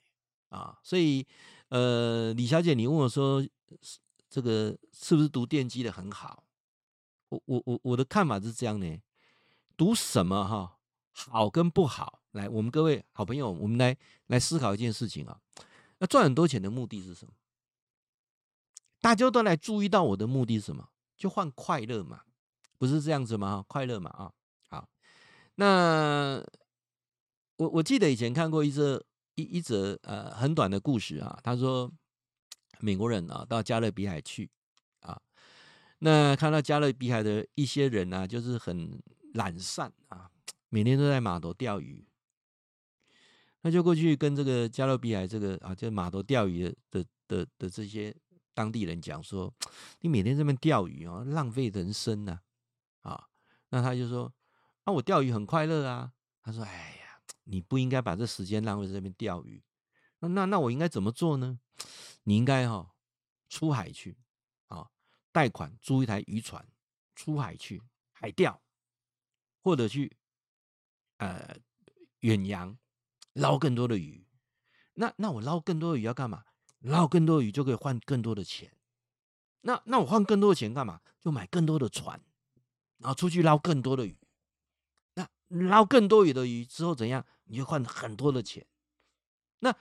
[0.49, 1.25] 啊，所以
[1.69, 3.43] 呃，李小姐，你问我说，
[4.29, 6.43] 这个是不是读电机的很好？
[7.29, 9.01] 我我我我的看法是这样呢。
[9.75, 10.77] 读什么哈？
[11.13, 15.39] 好跟不好，来，我们各位好朋友，我们来来思考一件事情啊。
[15.97, 17.33] 那赚很多钱的目的是什么？
[19.03, 20.87] 大家都来注意到我的目的是什么？
[21.17, 22.21] 就换快乐嘛，
[22.77, 23.65] 不是这样子吗？
[23.67, 24.31] 快乐嘛啊。
[24.69, 24.87] 好，
[25.55, 26.41] 那
[27.57, 29.03] 我我记得以前看过一则
[29.35, 31.37] 一一则呃很短的故事啊。
[31.43, 31.91] 他说
[32.79, 34.49] 美国人啊到加勒比海去
[35.01, 35.19] 啊，
[35.99, 39.03] 那看到加勒比海的一些人呢、啊，就是很。
[39.33, 40.29] 懒散啊，
[40.69, 42.05] 每天都在码头钓鱼，
[43.61, 48.15] 那就过去跟这个加勒比海这个啊，就码头钓鱼的的的的这些
[48.53, 49.53] 当地人讲说，
[50.01, 52.39] 你每天这边钓鱼哦，浪费人生呐，
[53.01, 53.27] 啊，
[53.69, 54.33] 那他就说，
[54.83, 59.63] 啊，我钓鱼很快乐啊，他说，哎呀，你不应该把这时间浪费在这边钓鱼，
[60.19, 61.59] 那那那我应该怎么做呢？
[62.23, 62.93] 你应该哈
[63.49, 64.17] 出海去
[64.67, 64.89] 啊，
[65.31, 66.67] 贷款租一台渔船
[67.15, 68.59] 出海去海钓。
[69.65, 70.17] 或者去，
[71.19, 71.55] 呃，
[72.19, 72.77] 远洋
[73.31, 74.27] 捞更多的鱼，
[74.95, 76.43] 那那我捞更多的鱼要干嘛？
[76.83, 78.71] 捞更多鱼就可以换更多的钱。
[79.61, 81.01] 那那我换更多的钱干嘛？
[81.19, 82.21] 就买更多的船，
[82.97, 84.17] 然后出去捞更多的鱼。
[85.15, 87.25] 那捞更多鱼的鱼之后怎样？
[87.45, 88.65] 你就换很多的钱。
[89.59, 89.73] 那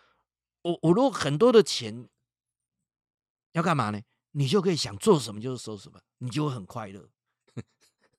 [0.63, 2.09] 我我如果很多的钱
[3.53, 4.01] 要干嘛呢？
[4.33, 7.11] 你就可以想做什么就是做什么，你就会很快乐。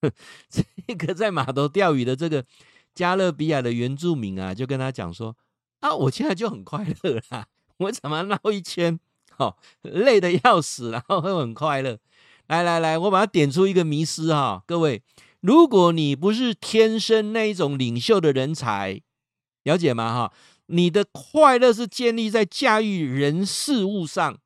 [0.50, 2.46] 这个在码头钓鱼的这个
[2.94, 5.38] 加勒比亚的原住民啊，就跟他讲说
[5.80, 7.48] ：“啊，我现在就很快乐啦，
[7.84, 9.00] 我怎么绕一圈，
[9.38, 12.00] 哦，累得要死，然后会很快乐。”
[12.48, 15.02] 来来来，我把它点出一个迷思哈，各位，
[15.42, 19.02] 如果你不是天生那一种领袖的人才，
[19.64, 20.14] 了解吗？
[20.14, 20.34] 哈，
[20.66, 24.38] 你的快乐是建立在驾驭人事物上，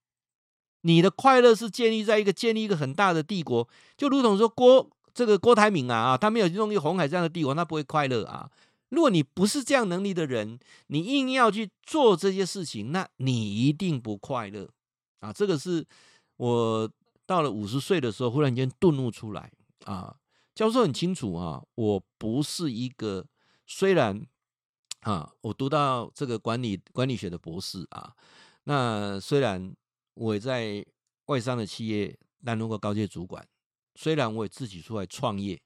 [0.82, 4.89] 你的快乐是建立在一个建立一个很大的帝国，就如同说郭。
[5.17, 8.47] 这个郭台铭啊啊，他没有用一个鸿海这样的帝国，他不会快乐啊。
[8.89, 14.69] 如果你不是这样能力的人，你硬要去做这些事情，那你一定不快乐
[15.19, 15.34] 啊。
[15.34, 15.86] 这个是
[16.38, 16.89] 我
[17.26, 19.52] 到了五十岁的时候，忽然间顿悟出来
[19.86, 20.15] 啊。
[20.56, 23.26] 教授很清楚啊，我不是一个
[23.65, 24.26] 虽然
[25.02, 28.15] 啊，我读到这个管理管理学的博士啊，
[28.63, 29.76] 那虽然
[30.15, 30.84] 我也在
[31.26, 33.47] 外商的企业担任过高阶主管。
[33.93, 35.60] 虽然我也自己出来创业，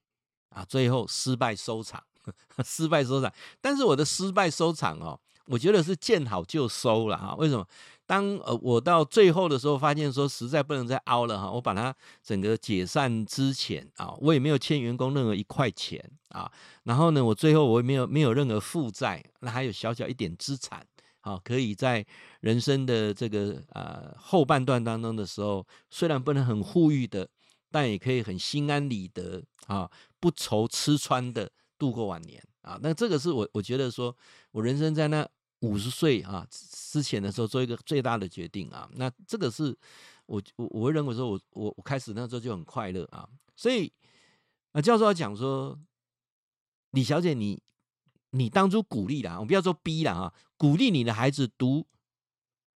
[0.50, 2.02] 啊，最后失败收场，
[2.64, 3.32] 失败收场。
[3.60, 7.36] 但是我的失败收场哦，我觉得是见好就收了哈。
[7.36, 7.66] 为什么？
[8.08, 16.52] 当呃我到最后的时候，发现说实在不能再凹了哈，我把它整个解散之前啊，我也没有欠员工任何一块钱啊。
[16.84, 20.86] 然后呢，我最后我也没有没有任何负债，那还有小小一点资产，
[21.22, 22.06] 好，可以在
[22.42, 27.30] 人生的这个呃后半段当中的时候，虽然不能很富裕的，
[27.72, 31.50] 但也可以很心安理得啊，不愁吃穿的
[31.82, 32.78] 度过晚年啊。
[32.84, 34.16] 那这个是我我觉得说
[34.52, 35.28] 我人生在那。
[35.64, 39.78] 五十岁啊之前的时候做一个最大的决定啊，那这个是
[40.26, 43.94] 我我我会认为说我我我开始那时候就很快乐啊，所以
[44.72, 45.78] 啊教授要讲说，
[46.90, 47.62] 李小姐你
[48.32, 51.86] 你当初鼓励啦，我不要说逼了啊，鼓励你的孩子读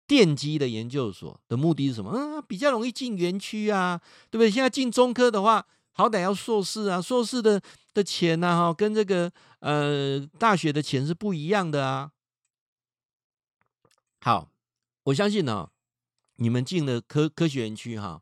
[0.06, 2.12] 电机的研究所的目的是什么？
[2.12, 3.98] 嗯，比较容易进园区啊，
[4.30, 4.50] 对不对？
[4.50, 7.60] 现在进中科的话，好歹要硕士啊，硕士的
[7.94, 12.10] 的钱呐哈，跟这个呃大学的钱是不一样的啊。
[14.20, 14.50] 好，
[15.04, 15.70] 我相信呢、哦，
[16.36, 18.20] 你们进了科科学园区哈，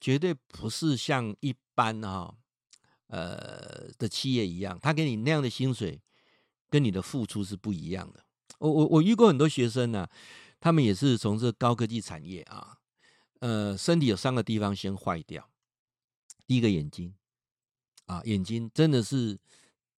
[0.00, 2.34] 绝对不是像一般哈、
[3.06, 6.00] 呃的企业一样，他给你那样的薪水，
[6.68, 8.24] 跟你的付出是不一样的。
[8.58, 10.08] 我我我遇过很多学生呢、
[10.58, 12.78] 他们也是从事高科技产业啊，
[13.38, 15.48] 呃，身体有三个地方先坏掉，
[16.48, 17.14] 第一个眼睛，
[18.06, 19.38] 啊，眼睛真的是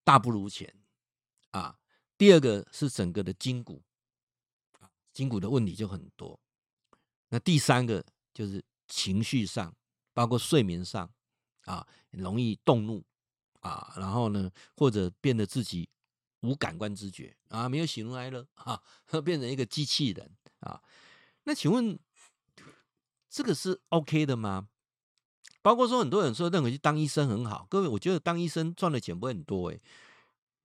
[0.02, 0.74] 大不如前
[1.52, 1.78] 啊，
[2.18, 3.84] 第二个是整个的筋骨。
[5.12, 6.40] 筋骨的问题就很多，
[7.28, 9.74] 那第三个就是情绪上，
[10.12, 11.08] 包括睡眠上
[11.66, 13.04] 啊，容易动怒
[13.60, 15.88] 啊，然后呢，或者变得自己
[16.40, 18.82] 无感官知觉啊，没有喜怒哀乐啊，
[19.24, 20.82] 变成一个机器人啊。
[21.44, 21.96] 那请问
[23.28, 24.68] 这个是 OK 的吗？
[25.62, 29.80] 包括说很多人说认为去当医生很好，各位，我觉得当医生赚的钱不会很多诶、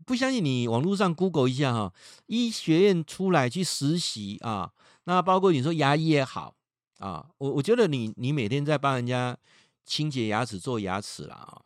[0.05, 1.93] 不相信你，网络上 Google 一下哈，
[2.27, 4.71] 医学院出来去实习啊，
[5.05, 6.55] 那包括你说牙医也好
[6.99, 9.37] 啊，我我觉得你你每天在帮人家
[9.85, 11.61] 清洁牙齿、做牙齿啦啊，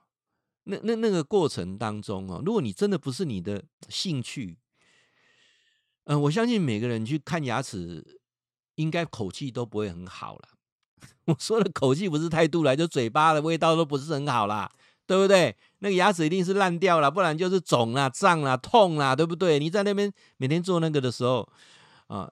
[0.63, 4.57] 那那那个过程当中啊，如果你真的不是你的兴趣，
[6.05, 8.19] 嗯、我相信每个人去看牙齿，
[8.75, 10.49] 应该口气都不会很好了。
[11.25, 14.71] 我说的口气不是态度来，就嘴巴的味道都不是很好啦。
[15.07, 15.57] 对不对？
[15.79, 19.57] 那个牙齿一定是烂掉了，不然就是肿了、胀了、痛了，对不对？
[19.57, 21.49] 你在那边每天做那个的时候，
[22.05, 22.31] 啊，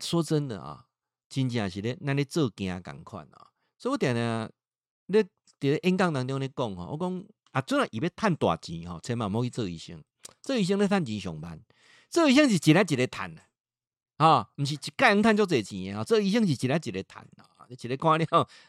[0.00, 0.86] 说真的啊，
[1.28, 3.52] 真正是咧，那你做惊赶快啊！
[3.76, 4.48] 所以我点呢，
[5.08, 5.22] 咧
[5.82, 10.02] 演讲当中咧讲吼，我讲啊，做了以为赚大钱吼，千万莫去做医生，
[10.40, 11.60] 做医生咧赚钱上班，
[12.08, 13.42] 做医生是一日一日赚的
[14.16, 18.26] 啊，不是一个人赚足多钱啊，做医生是一日一日赚啊，一日看了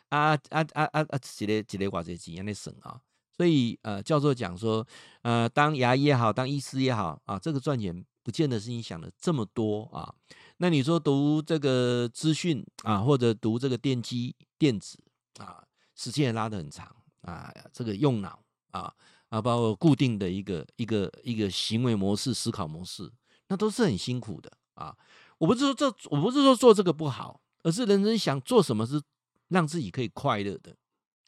[0.10, 2.99] 啊啊啊啊啊，一日一日偌济钱安尼算啊。
[3.38, 4.86] 所以，呃，教授讲说，
[5.21, 10.13] 呃，当牙医也好，当医师也好啊，这个赚钱不见得是你想的这么多啊。
[10.58, 14.97] 那你说读这个资讯啊，或者读这个电机电子
[15.38, 15.62] 啊，
[15.95, 16.88] 时间也拉得很长
[17.23, 18.93] 啊，这个用脑啊
[19.27, 23.12] 啊，包括固定的一个一个一个行为模式、思考模式，
[23.49, 24.95] 那都是很辛苦的啊。
[25.39, 29.01] 我不是说这，我不是说做这个不好，而是人人想做什么是
[29.47, 30.73] 让自己可以快乐的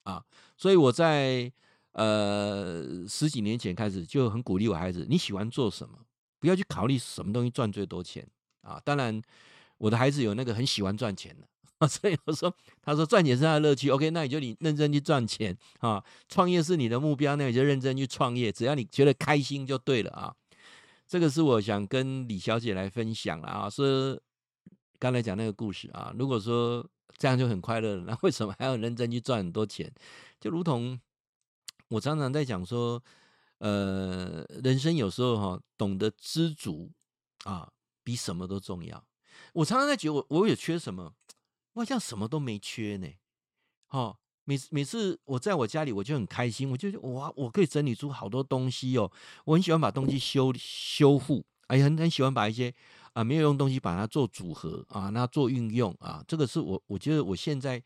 [0.04, 0.23] 啊。
[0.56, 1.52] 所以我在。
[1.93, 5.97] 呃，十几年前开始就很鼓励我孩子，你喜欢做什么？
[6.39, 8.23] 不要去考虑什么东西赚最多钱
[8.62, 8.80] 啊！
[8.86, 9.19] 当然，
[9.80, 11.36] 我的孩子有那个很喜欢赚钱
[11.80, 13.89] 的， 所以我说，他说赚钱是他的乐趣。
[13.89, 16.04] OK，那你就你认真去赚钱啊！
[16.30, 20.32] 创业是你的目标，那你就认真去创业，只要你觉得开心就对了啊！
[21.08, 24.15] 这个是我想跟李小姐来分享了啊，说
[24.99, 29.91] 刚才讲那个故事啊，如果说这样就很快乐，那为什么还要认真去赚很多钱？
[30.39, 30.99] 就如同。
[31.89, 33.01] 我常常在讲说，
[33.60, 36.91] 呃，人生有时候哈，懂得知足
[37.45, 37.71] 啊，
[38.03, 39.01] 比什么都重要。
[39.53, 41.13] 我常常在觉得我我有缺什么，
[41.71, 43.07] 我好像什么都没缺呢。
[43.88, 49.10] 哈，每次每次我在我家里，我就很开心，我就哇，我可以整理出好多东西哦。
[49.45, 52.75] 我很喜欢把东西修修复，哎，很很喜欢把一些
[53.18, 57.82] 啊没有用东西把它做组合啊，那做运用啊，这个是我我觉得我现在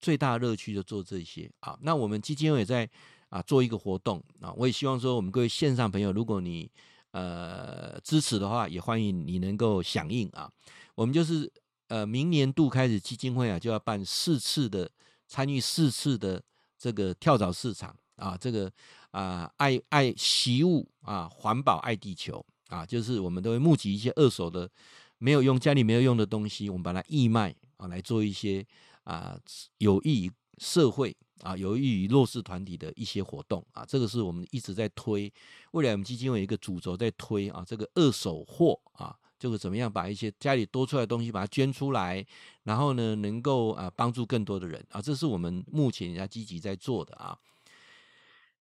[0.00, 1.78] 最大乐趣就做这些啊。
[1.82, 2.88] 那我们基金会也在。
[3.30, 6.68] 啊，做一个活动啊，我也希望说，我们各位线上朋友，如果你
[7.12, 10.50] 呃支持的话，也欢迎你能够响应啊。
[10.96, 11.48] 我们就是
[11.86, 14.90] 呃明年度开始基金会啊，就要办四次的
[15.28, 16.42] 参与四次的
[16.76, 18.68] 这个跳蚤市场啊，这个
[19.12, 24.70] 啊爱爱惜物啊，环保爱地球啊，就是我们都会募集一些二手的
[25.18, 28.66] 没有用家里没有用的东西，我们把它义卖啊，来做一些
[29.04, 29.38] 啊
[29.76, 31.14] 有益于社会。
[31.42, 35.32] 啊，有益于弱势团体的一些活动啊，这个是我们一直在推。
[35.70, 42.22] 未来我们基金会有一个主轴在推啊，这个二手货啊就是怎么样把一些家里多出来的东西把它捐出来，
[42.64, 47.38] 然后呢，能够啊帮助更多的人啊，这是我们目前要积极在做的啊。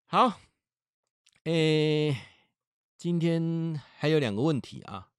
[0.07, 0.39] 好，
[1.43, 2.17] 诶，
[3.03, 5.09] 今天还有两个问题啊，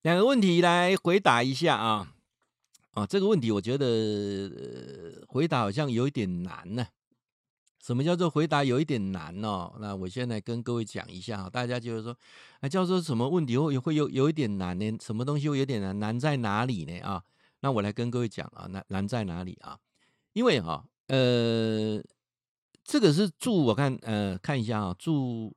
[0.00, 2.14] 两个问题来回答一下啊。
[2.92, 6.86] 啊，这个问题我觉得，回答好像有一点难呢。
[7.78, 9.74] 什么叫做回答有一点难哦？
[9.78, 12.16] 那我现在跟各位讲一下啊，大家就是说，
[12.60, 14.96] 啊，叫做什么问题会会有有一点难呢？
[14.98, 15.98] 什么东西会有点难？
[15.98, 16.98] 难在哪里呢？
[17.00, 17.22] 啊，
[17.60, 19.78] 那我来跟各位讲啊，难难在哪里啊？
[20.32, 22.02] 因为哈，呃，
[22.90, 25.54] 这个是祝我看，呃，看一下啊，祝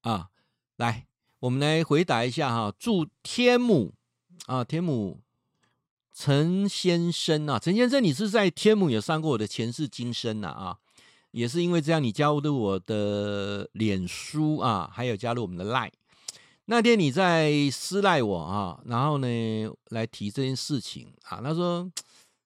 [0.00, 0.30] 啊，
[0.78, 1.06] 来，
[1.38, 3.94] 我们来回答一下哈，祝天母。
[4.46, 5.20] 啊，天母
[6.12, 10.78] 陈先生啊，陈先生，你是在天母有上过我的前世今生呐啊，
[11.30, 15.92] 也是因为这样，你加入我的脸书啊，还有加入我们的 Line。
[16.64, 21.88] 那天你在私赖我啊，然后呢来提这件事情啊，他说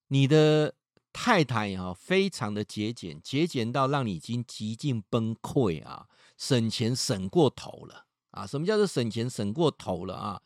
[0.09, 0.75] 你的
[1.19, 6.07] 太太啊非常的节俭，节俭到让你已经极尽崩溃啊，
[6.37, 8.47] 省钱省过头了啊。
[8.47, 10.43] 什么叫做省钱省过头了啊？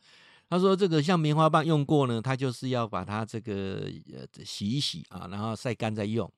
[0.49, 6.31] 他说：“这个像棉花棒用过呢，他就是要把它这个呃洗一洗啊，然后晒干再用。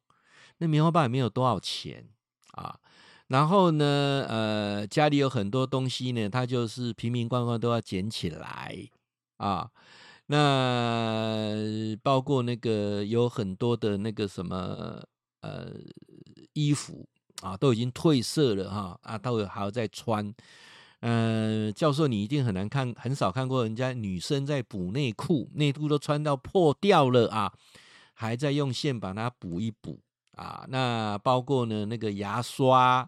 [0.58, 2.04] 那棉花棒也没有多少钱
[2.54, 2.76] 啊。
[3.28, 8.76] 然后呢，呃，家里有很多东西呢，他就是瓶瓶罐罐都要捡起来
[9.38, 9.70] 啊。
[10.26, 15.02] 那包括那个有很多的那个什么
[15.42, 15.72] 呃
[16.54, 17.06] 衣服
[17.42, 20.34] 啊，都已经褪色了哈啊，都还要再穿。”
[21.06, 27.52] 呃，教授，你一定很难看，很少看过人家女生在补内裤，内裤都穿到破掉了啊，
[28.14, 30.00] 还在用线把它补一补
[30.38, 30.66] 啊。
[30.70, 33.06] 那包括呢，那个牙刷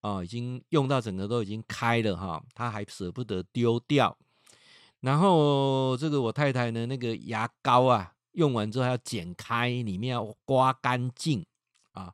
[0.00, 4.16] 啊，已经用到整个都已经开了哈，他还舍不得丢掉。
[5.00, 11.44] 然后这个我太太呢，那个牙膏啊，用完之后要剪开，里面要刮干净
[11.92, 12.12] 啊。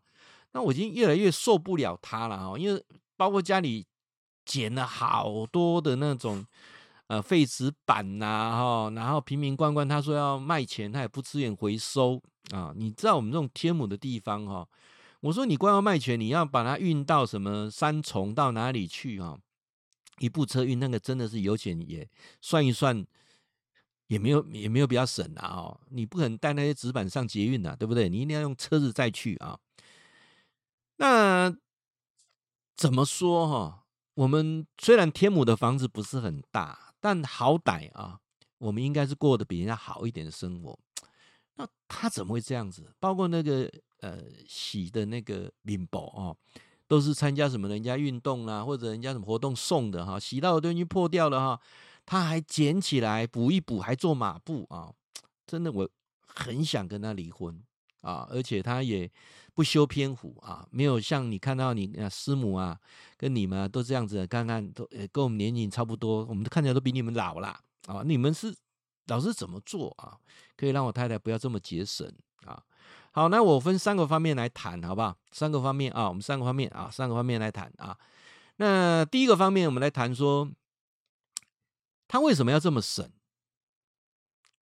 [0.53, 2.85] 那我已经越来越受不了它了哈，因为
[3.17, 3.87] 包括家里。
[4.47, 6.45] 捡了好多的那种
[7.07, 12.21] 呃废纸板呐哈，然后瓶瓶罐罐，他说要卖钱，他也不支援回收
[12.51, 12.71] 啊。
[12.77, 14.69] 你知道我们这种天母的地方哈，
[15.21, 19.39] 我说你光要卖钱，你要把它运到什么三重到哪里去啊？
[20.19, 22.09] 一部车运那个真的是油钱也
[22.41, 23.05] 算一算，
[24.07, 25.81] 也没有也没有比较省啊哦。
[25.91, 28.09] 你不可能带那些纸板上捷运呐，对不对？
[28.09, 29.59] 你一定要用车子再去啊。
[30.97, 31.55] 那
[32.77, 33.85] 怎么说哈？
[34.15, 38.21] 我们虽然天母的房子不是很大，但好歹啊，
[38.59, 40.79] 我们应该是过得比人家好一点的生活。
[41.57, 42.95] 那他怎么会这样子？
[43.01, 43.69] 包括那个
[44.01, 46.37] 呃洗的那个面包啊，
[46.87, 51.61] 都是参加什么人家运动啊，或者人家什么活动送的哈，洗到的东西破掉了哈，
[52.05, 54.93] 他还捡起来补一补，还做马步啊，
[55.47, 55.89] 真的我
[56.27, 57.63] 很想跟他离婚
[58.01, 59.11] 啊，而且他也。
[59.57, 62.77] 不修边幅啊，没有像你看到你啊师母啊，
[63.17, 68.03] 跟你们、都这样子，看看都跟我们年龄差不多，我们看起来都比你们老啦啊。
[68.05, 68.53] 你们是
[69.07, 70.19] 老师怎么做啊？
[70.57, 72.13] 可以让我太太不要这么节省。
[73.15, 75.17] 好，那我分三个方面来谈，好不好？
[75.31, 77.97] 三个方面啊，我们三个方面啊，三个方面来谈啊。
[78.57, 80.51] 那第一个方面，我们来谈说
[82.09, 83.09] 他为什么要这么省？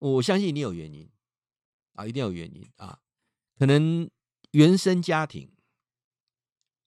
[0.00, 1.08] 我相信你有原因
[1.94, 2.98] 啊，一定有原因啊，
[3.56, 4.10] 可能。
[4.52, 5.48] 原生家庭，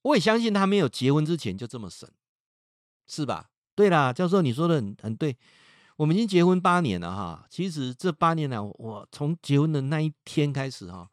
[0.01, 2.09] 我也相信他没有结婚之前就这么省，
[3.07, 3.51] 是吧？
[3.74, 5.38] 对啦，教授你说的很很对，
[5.95, 7.47] 我们已经结婚八年了哈。
[7.49, 11.09] 其实这八年来，我从结婚的那一天开始哈，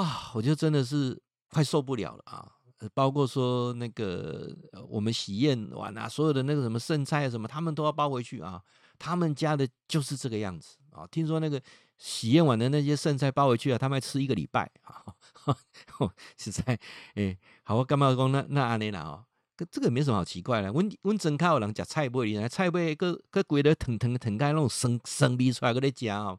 [0.00, 1.20] 啊，我就真的是
[1.50, 2.52] 快受不了了啊！
[2.94, 4.56] 包括说那个
[4.88, 8.62] 我们喜宴完啊，所有的那个什么剩菜什么，他们都要包回去啊。
[8.98, 11.06] 他们家的就是这个样子啊。
[11.10, 11.60] 听说那个。
[12.00, 15.02] 喜宴完的那些剩菜包回去啊，他们还吃一个礼拜啊！
[16.38, 16.78] 实在，
[17.16, 19.00] 哎、好，我干嘛讲那那安尼啦？
[19.00, 19.24] 哦，
[19.68, 20.72] 这个没什么好奇怪的。
[20.72, 26.38] 温温真靠人吃菜贝，来菜贝个个规的腾腾腾开那种生生逼出来个在夹哦。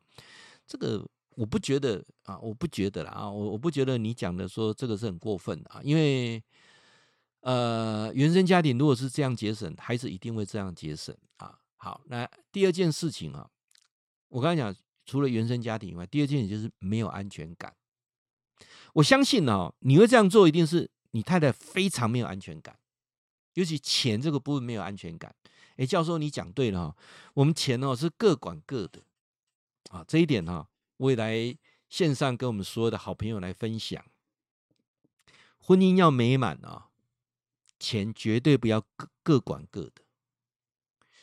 [0.66, 1.06] 这个
[1.40, 6.44] 我不觉得啊，我不觉得啦啊，我我不觉得你讲的说这个是很过分啊，因为
[7.40, 11.58] 呃，原生家庭如果是这样节省，孩子一定会这样节省啊。
[11.78, 13.50] 好，那第二件事情啊，
[14.28, 14.76] 我刚才讲。
[15.06, 17.74] 除了原生家庭以外，第二件事就是没有安全感。
[18.94, 22.78] 我相信哦，你会这样做，一定是你太太非常没有安全感，
[23.56, 25.34] 尤其钱这个部分没有安全感。
[25.78, 26.96] 哎，教授你讲对了哈，
[27.34, 29.02] 我们钱哦是各管各的
[29.90, 30.70] 啊，这一点哈，
[31.00, 31.58] 未来
[31.90, 34.06] 线上跟我们所有的好朋友来分享。
[35.58, 36.90] 婚姻要美满啊，
[37.78, 40.02] 钱绝对不要各各管各的。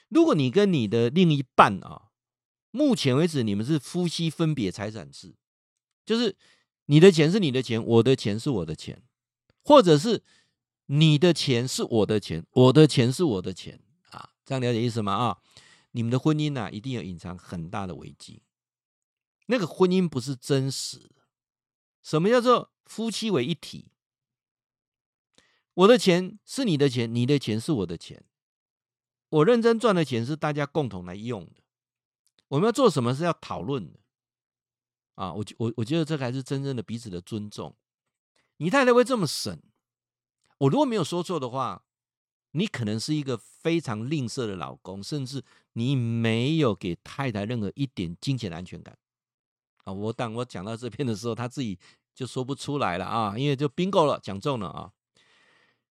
[0.09, 2.11] 如果你跟你的另一半啊，
[2.71, 5.35] 目前为止你们是夫妻分别财产制，
[6.05, 6.37] 就是
[6.85, 9.03] 你的钱是你的钱，我的钱是我的钱，
[9.63, 10.23] 或者是
[10.87, 15.13] 你的钱是我的钱，我的钱是我的钱啊，这样了解意思吗？
[15.13, 15.39] 啊，
[15.91, 18.43] 你们的婚姻呢，一定有隐藏很大的危机，
[19.47, 21.11] 那个婚姻不是真实。
[22.03, 23.91] 什么叫做夫妻为一体？
[25.75, 28.25] 我的钱是你的钱，你的钱是我的钱。
[29.29, 31.63] 我认真赚的钱是大家共同来用的。
[32.49, 33.99] 我们要做什么是要讨论的
[35.17, 35.33] 啊！
[35.33, 37.77] 我我我觉得这才是真正的彼此的尊重。
[38.59, 39.61] 你太太会这么省？
[40.59, 41.85] 我如果没有说错的话，
[42.53, 48.97] 你可能是一个非常吝啬的老公，甚至你没有给太太任何一点金钱的安全感。
[49.87, 51.79] 啊，我当我讲到这边的时候，他自己
[52.15, 54.91] 就说不出来了啊，因为就 bingo 了，讲中了啊。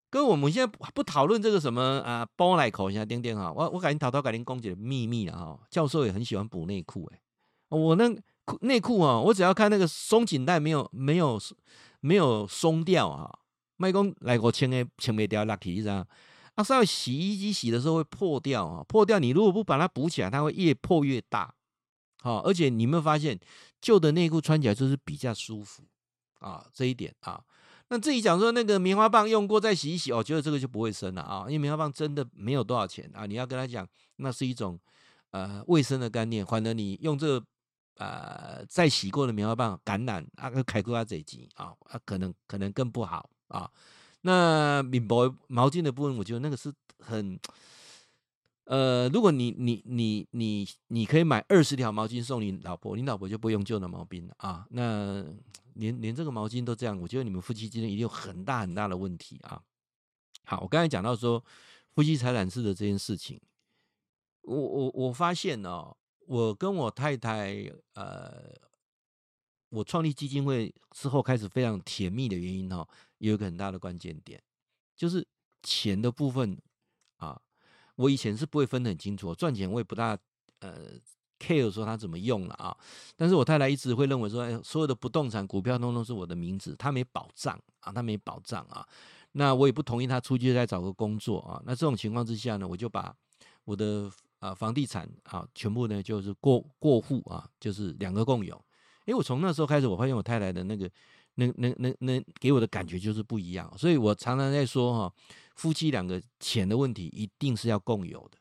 [0.10, 5.60] 跟我们现在不讨论这个什么啊，包来口一下，丁丁哈，我我赶紧讨讨改天公姐的秘密了哈。
[5.72, 7.20] 教授也很喜欢补内裤哎，
[7.70, 8.14] 我那
[8.62, 11.40] 内裤啊，我只要看那个松紧带没有没有
[12.02, 13.40] 没有松掉啊，
[13.78, 16.06] 麦公来我牵诶牵没掉 lucky 这样
[16.56, 21.55] 啊，稍微洗衣机洗的时候会破掉啊，破掉你如果不把它补起来，它会越破越大。
[22.26, 23.40] 好，而且你有没有发现？
[23.80, 25.84] 旧的内裤穿起来就是比较舒服
[26.40, 27.40] 啊，这一点啊。
[27.90, 33.28] 那自己讲说那个棉花棒用过再洗一洗，哦，觉得这个就不会生了啊，因为棉花棒真的没有多少钱啊。
[33.28, 34.80] 你要跟他讲，那是一种
[35.30, 37.46] 呃卫生的概念，反而你用这个
[37.98, 43.70] 呃再洗过的棉花棒感染啊，开过啊这几啊，啊可能可能更不好啊。
[44.22, 47.40] 那棉薄毛巾的部分，我觉得那个是很。
[48.66, 54.66] 呃，如果你你你你你可以买二十条毛巾送你老婆，你老婆就不用旧的毛巾了啊。
[54.72, 55.24] 那
[55.76, 59.62] 连连这个毛巾都这样，我觉得你们夫妻之间一定有很大很大的问题啊。
[60.46, 61.44] 好，我刚才讲到说
[61.94, 63.40] 夫妻财产制的这件事情，
[64.42, 65.96] 我我我发现哦，
[66.26, 68.52] 我跟我太太呃，
[69.70, 72.88] 我创立基金会之后开始非常甜蜜的原因哈，
[73.20, 74.42] 有一个很大的关键点，
[74.96, 75.28] 就是
[75.62, 76.58] 钱的部分。
[77.96, 80.18] 我以前是不会分得很清楚，赚钱我也不大
[80.60, 80.92] 呃
[81.40, 82.76] care 说他怎么用了啊。
[83.16, 88.86] 但是我太太一直会认为说，哎，所有的不动产、股票通通是我的名字，他没保障啊，他没保障啊。
[89.34, 91.62] 那我也不同意他出去再找个工作啊。
[91.66, 93.16] 那这种情况之下呢，我就把
[93.64, 98.56] 我的啊房地产啊全部呢就是过过户啊，就是两个共有。
[99.06, 100.90] 因为我从那时候开始，我发现我太太的那个
[101.36, 105.14] 那那那那给我的感觉就是不一样，所以我常常在说哈。
[105.56, 108.38] 夫妻两个钱的问题一定是要共有的。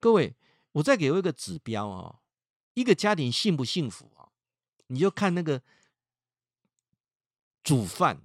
[0.00, 0.34] 各位，
[0.72, 2.20] 我再给我一个指标哦，
[2.74, 4.30] 一个家庭幸不幸福啊？
[4.86, 5.60] 你就看那个
[7.62, 8.22] 煮饭。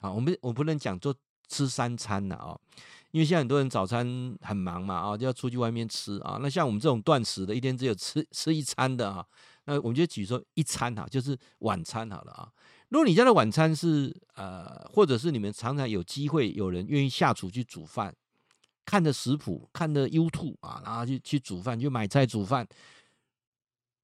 [0.00, 1.14] 啊，我们我不能讲做
[1.48, 2.58] 吃三餐的啊，
[3.10, 6.38] 因为现在很多人早餐很忙嘛啊，就要出去外面吃啊。
[6.42, 9.26] 那像我们这种断食的，一天只有吃吃一餐的啊，
[9.66, 12.52] 那我们就举说一餐哈，就是晚餐好了啊。
[12.90, 18.14] 如果你家的晚餐是呃，或者是你们常常有机会有人愿意下厨去煮饭，
[18.84, 22.68] 看着食谱，看着 YouTube 啊，然后去去煮饭，去买菜煮饭，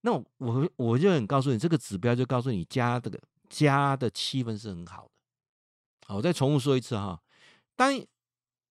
[0.01, 5.11] 那我我就很告诉你，这个指标就告诉你家这个家的气氛是很好的。
[6.07, 7.21] 好，我再重复说一次哈，
[7.77, 7.95] 当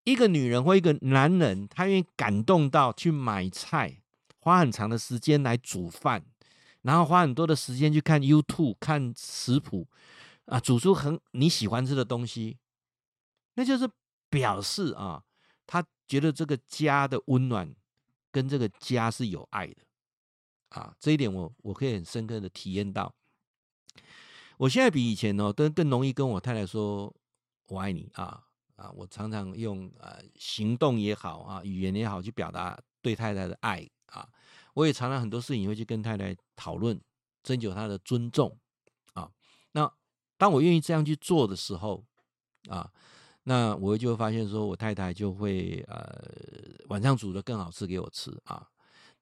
[0.03, 4.01] 一个女人或一个男人，他愿意感动到去买菜，
[4.39, 6.25] 花很长的时间来煮饭。
[6.81, 9.87] 然后花很多的时间去看 YouTube 看食谱
[10.45, 12.57] 啊，煮出很你喜欢吃的东西，
[13.55, 13.89] 那就是
[14.29, 15.23] 表示啊，
[15.67, 17.75] 他觉得这个家的温暖
[18.31, 19.83] 跟这个家是有爱的
[20.69, 23.13] 啊，这一点我我可以很深刻的体验到。
[24.57, 27.13] 我现在比以前哦，都更容易跟我太太说
[27.67, 28.43] 我爱你啊
[28.75, 34.27] 啊，我常常用呃行动也好啊，语言也好去表达对太太的爱啊。
[34.79, 36.97] 我也常常很多事情会去跟太太讨论，
[37.43, 38.57] 征求她的尊重
[39.13, 39.29] 啊。
[39.73, 39.91] 那
[40.37, 42.01] 当我愿意这样去做的时候
[42.69, 42.89] 啊，
[43.43, 46.23] 那我就会发现说，我太太就会呃
[46.87, 48.65] 晚上煮的更好吃给我吃啊。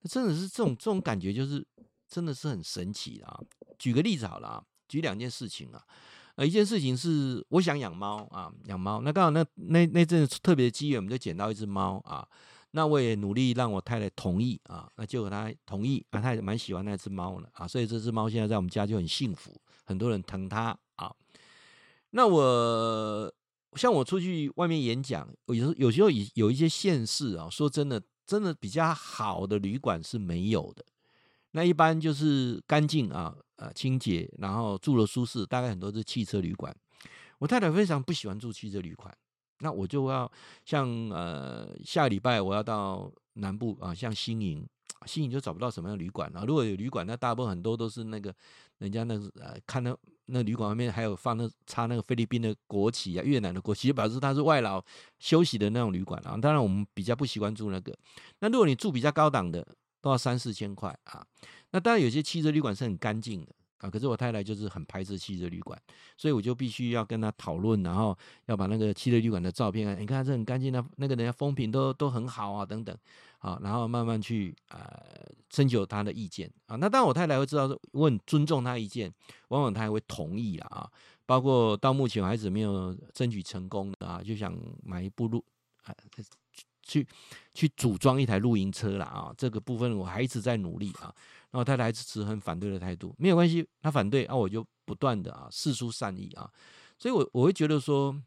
[0.02, 1.66] 那真的是这种这种感觉，就是
[2.08, 3.42] 真的是很神奇的啊。
[3.80, 5.84] 举个例子好了啊，举两件事情啊。
[6.36, 9.02] 呃，一件事情是我想养猫啊，养猫。
[9.02, 12.28] 那刚好那那那阵特别的机缘，我们就捡到一只猫啊。
[12.78, 21.12] 那我也努力让我太太同意啊，那结果她同意啊，她也蛮喜欢那只猫的啊，所以这只猫现在在我们家就很幸福，很多人疼它啊。
[22.12, 23.34] 那我
[23.74, 30.86] 像我出去外面演讲，有时有时候有有一些县市啊，说真的，真的比较好的旅馆是没有的。
[31.54, 36.72] 那一般就是干净啊，呃，清洁，然后住了舒适，大概很多是汽车旅馆。
[37.40, 39.12] 我太太非常不喜欢住汽车旅馆
[39.60, 40.32] 那我就要
[40.66, 44.68] 像呃下礼拜我要到南部啊，像新营，
[45.06, 46.44] 新营就找不到什么样的旅馆啊。
[46.46, 48.34] 如果有旅馆，那大部分很多都是那个
[48.78, 49.98] 人家那呃看到
[50.28, 54.84] 那旅馆外面还有放那插那个菲律宾的国旗啊、越南的国旗，表示他是外劳
[55.20, 56.38] 休息的那种旅馆啊。
[56.38, 57.96] 当然我们比较不习惯住那个。
[58.40, 59.66] 那如果你住比较高档的，
[60.02, 61.26] 都要三四千块啊。
[61.72, 63.52] 那当然有些汽车旅馆是很干净的。
[63.80, 65.80] 啊，可是我太太就是很排斥汽车旅馆，
[66.18, 72.98] 所以我就必须要跟她讨论，然后要把那个汽车旅馆的照片，你看这很干净的，那个人家风评都都很好啊，等等，
[73.40, 74.80] 啊，然后慢慢去呃
[75.50, 76.76] 征求她的意见啊。
[76.76, 79.14] 那当然我太太会知道，我很尊重她意见，
[79.50, 80.90] 往往她还会同意了啊。
[81.28, 85.44] 包括到目前为止没有争取成功啊，就想买一部路
[85.84, 85.94] 啊，
[86.82, 87.06] 去
[87.54, 89.34] 去组装一台露营车了啊。
[89.38, 91.14] 这个部分我还一直在努力啊。
[91.52, 96.52] 然后太太还是持很反对的态度，没有关系，他反对啊，我就不断的啊四出善意啊，
[96.98, 98.22] 所以我我会觉得说，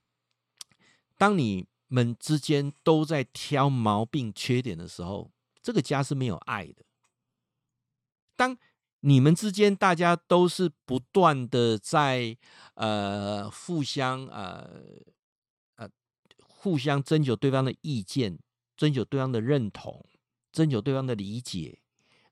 [1.17, 5.31] 当你们之间都在挑毛病缺点的时候，
[5.63, 6.85] 这个家是没有爱的。
[8.37, 8.57] 当
[9.01, 12.37] 你们之间大家都是不断的在
[12.75, 14.83] 呃互相呃
[15.77, 15.89] 呃
[16.43, 18.39] 互相征求对方的意见，
[18.77, 20.07] 征求对方的认同，
[20.53, 21.81] 征求对方的理解。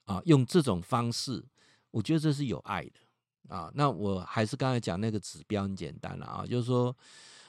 [0.09, 1.45] 啊，用这种方式，
[1.91, 3.71] 我觉得这是有爱的啊。
[3.75, 6.97] 那我还是刚才讲那个指标很简单了啊，就是说，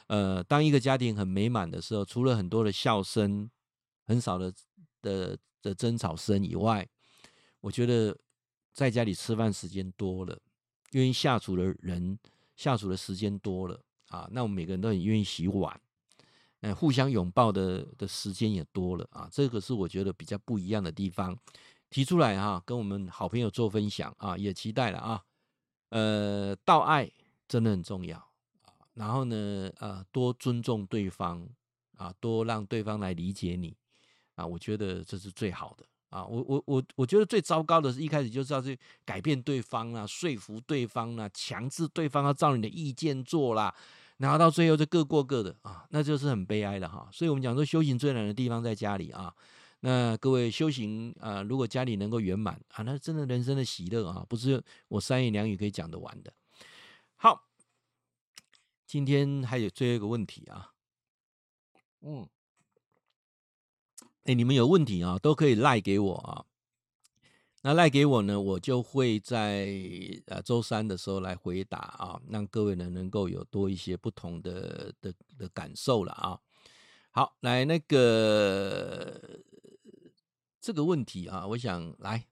[0.08, 3.50] 呃，当一个家庭很美满的时候，除了很多的笑声、
[4.06, 4.54] 很少的
[5.02, 6.86] 的的争吵声以外，
[7.62, 8.18] 我觉得
[8.74, 10.38] 在家里吃饭时间多了，
[10.92, 12.20] 愿意下厨的人
[12.58, 13.80] 下厨的时间多了
[14.10, 15.80] 啊，那我们每个人都很愿意洗碗，
[16.60, 21.38] 呃，互相拥抱的的时间也多了啊，这个是我觉得比较不一样的地方。
[21.90, 25.24] 提出来哈，跟我们好朋友做分享啊，也期待了啊。
[25.90, 27.10] 呃，道爱
[27.48, 28.70] 真的很重要啊。
[28.94, 31.48] 然后呢，呃，多尊重对方
[31.98, 33.76] 啊，多让对方来理解你
[34.36, 34.46] 啊。
[34.46, 36.24] 我觉得这是最好的啊。
[36.24, 43.74] 我我我我觉得最糟糕的是一开始就是要去改变对方啊，说服对方啊，强制对方要照你的意见做啦，
[44.18, 47.10] 然后到最后就各过各的啊，那就是很悲哀的哈。
[47.12, 49.34] 所以我们讲说修行最难的地方在家里啊。
[49.82, 56.34] 那各位修行啊、如果家里能够圆满啊，那真的人生的喜乐啊，不是我三言两语可以讲得完的。
[57.16, 57.48] 好，
[58.86, 60.74] 今天还有最后一个问题啊，
[62.02, 62.28] 嗯，
[64.26, 66.46] 哎，你们有问题啊，都可以赖给我啊。
[67.62, 69.70] 那赖给我呢，我就会在
[70.26, 76.38] 呃周三的时候来回答啊，让各位呢能够有多一些不同的的的感受了啊。
[77.12, 79.40] 好，来那个。
[80.70, 82.28] 这个问题啊，我想来，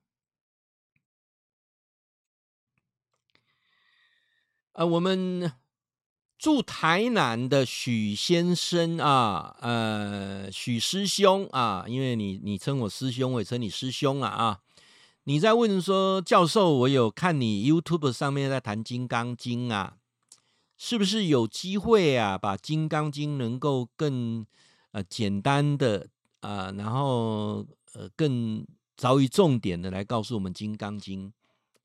[4.73, 5.51] 呃，我们
[6.37, 14.61] 住台南的许先生啊，呃，许师兄啊，因为你你称我师兄，我也称你师兄啊啊，
[15.23, 19.97] 你在问说，教授，我有看你 YouTube 上面在谈《金刚经》啊，
[20.77, 24.45] 是不是有机会啊，把《金刚经》能够更
[24.91, 26.09] 呃简单的
[26.41, 27.65] 啊、呃，然后。
[27.97, 28.63] 呃，更
[28.95, 31.27] 着于重点的来告诉我们《金刚经》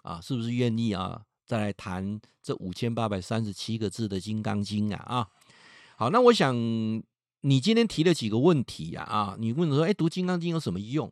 [0.02, 1.24] 啊，是不是愿意啊？
[1.46, 5.28] 再来谈这五千八百三十七个字的《金刚经》啊啊！
[5.96, 6.54] 好，那我想
[7.40, 9.36] 你今天提了几个问题呀啊，啊？
[9.38, 11.10] 你问说，哎，读《金刚经》有什么用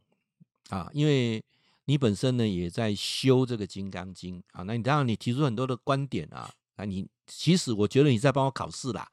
[0.69, 0.91] 啊？
[0.93, 1.43] 因为
[1.87, 9.11] 你本身呢也在修这个《金刚经》啊，那你当然你提出很多的观点啊，啊，你其实我觉得你在帮我考试啦。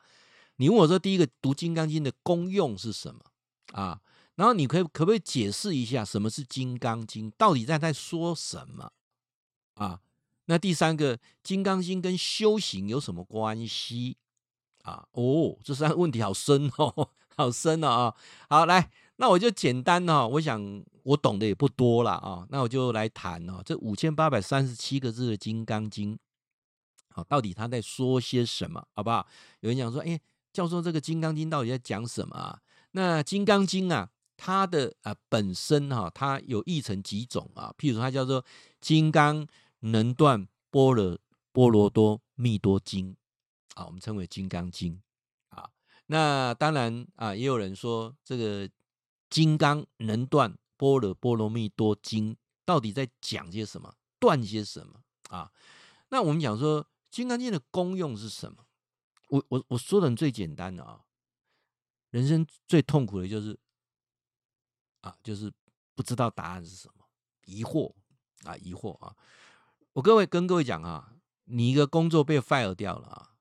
[0.57, 3.21] 你问我说，第一个读《金刚经》的功用是什么
[3.71, 4.01] 啊？
[4.37, 7.29] 然后你可以可不可以解释一下什么是《金刚经》？
[7.37, 8.93] 到底在在说什么
[9.73, 9.99] 啊？
[10.45, 14.15] 那第三个，《金刚经》跟修行有什么关系
[14.83, 15.07] 啊？
[15.11, 18.15] 哦，这三个问题好深哦，好深哦！
[18.47, 26.13] 好，来，那我就简单哦，我想我懂得也不多了啊，那我就来谈哦，这五千八百三十七个字的《金刚经》，
[27.09, 28.87] 好，到底他在说些什么？
[28.93, 29.27] 好不好？
[29.61, 30.21] 有人讲说，哎，
[30.53, 32.61] 教授，这个《金刚经》到底在讲什么啊？
[32.91, 34.11] 那《金刚经》啊。
[34.37, 37.73] 它的啊本身哈，它有译成几种啊？
[37.75, 38.41] 譬如它叫做
[38.79, 39.45] 《金刚
[39.79, 41.17] 能断波若
[41.51, 43.11] 波罗多密多经》
[43.73, 44.93] 啊，我们称为《金刚经》
[45.57, 45.67] 啊。
[46.05, 48.69] 那当然啊，也有人说这个
[49.29, 55.51] 《金刚能断波若波罗蜜多经》到底在讲些什么，断些什么啊？
[56.09, 58.65] 那我们讲说《金刚经》的功用是什么？
[59.29, 61.01] 我我我说的最简单的啊，
[62.11, 63.59] 人生最痛苦的就是。
[65.01, 65.51] 啊，就是
[65.95, 67.05] 不知道答案是什么，
[67.45, 67.93] 疑惑
[68.43, 69.15] 啊，疑惑啊！
[69.93, 73.35] 我各位跟各位讲啊，你一个工作被 fire 掉了啊，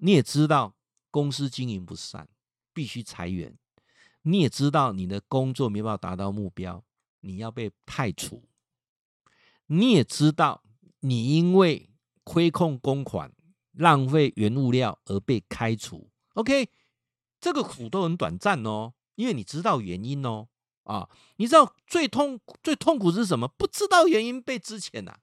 [0.00, 0.74] 你也知道
[1.10, 2.28] 公司经营不善，
[2.72, 3.56] 必须裁员，
[4.22, 6.84] 你也知道你的工作没办法达到目标，
[7.20, 8.44] 你要被派除，
[9.66, 10.62] 你也知道
[11.00, 11.90] 你因为
[12.24, 13.32] 亏空公款、
[13.72, 16.10] 浪费原物料而被开除。
[16.34, 16.68] OK，
[17.40, 20.48] 这个苦都很短暂哦，因为你知道原因哦。
[20.84, 23.48] 啊，你知道最痛最痛苦是什么？
[23.48, 25.16] 不知道原因被之前呐。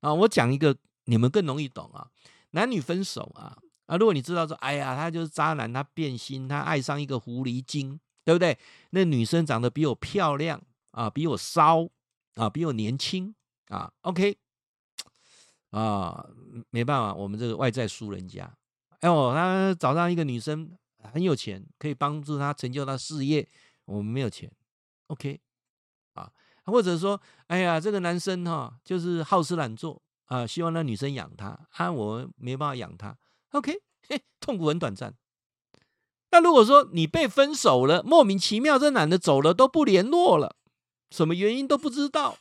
[0.00, 2.08] 啊，我讲一个你们更容易懂啊。
[2.50, 8.56] 男女分手啊啊，如果你知道说，哎呀，他就是渣男，他变心，他爱上一个狐狸精，对不对？
[8.90, 10.62] 那女生长得比我漂亮
[10.92, 11.88] 啊，比我骚
[12.34, 13.34] 啊，比我年轻
[13.68, 13.92] 啊。
[14.02, 14.38] OK，
[15.70, 16.24] 啊，
[16.70, 18.50] 没办法，我们这个外在输人家。
[19.00, 20.70] 哎呦，他找到一个女生
[21.02, 23.48] 很有钱，可以帮助他成就他事业，
[23.84, 24.50] 我们没有钱。
[25.08, 25.40] OK，
[26.14, 26.32] 啊，
[26.64, 33.18] 或者说，哎呀，这个男生哈、哦，就是好吃懒做啊，希望那女生养他，啊，我没办法养他。
[33.52, 35.14] OK，嘿，痛苦很短暂。
[36.30, 40.56] 那如果说你被分手了，莫名其妙，这男的走了都不联络了，
[41.10, 42.36] 什么原因都不知道，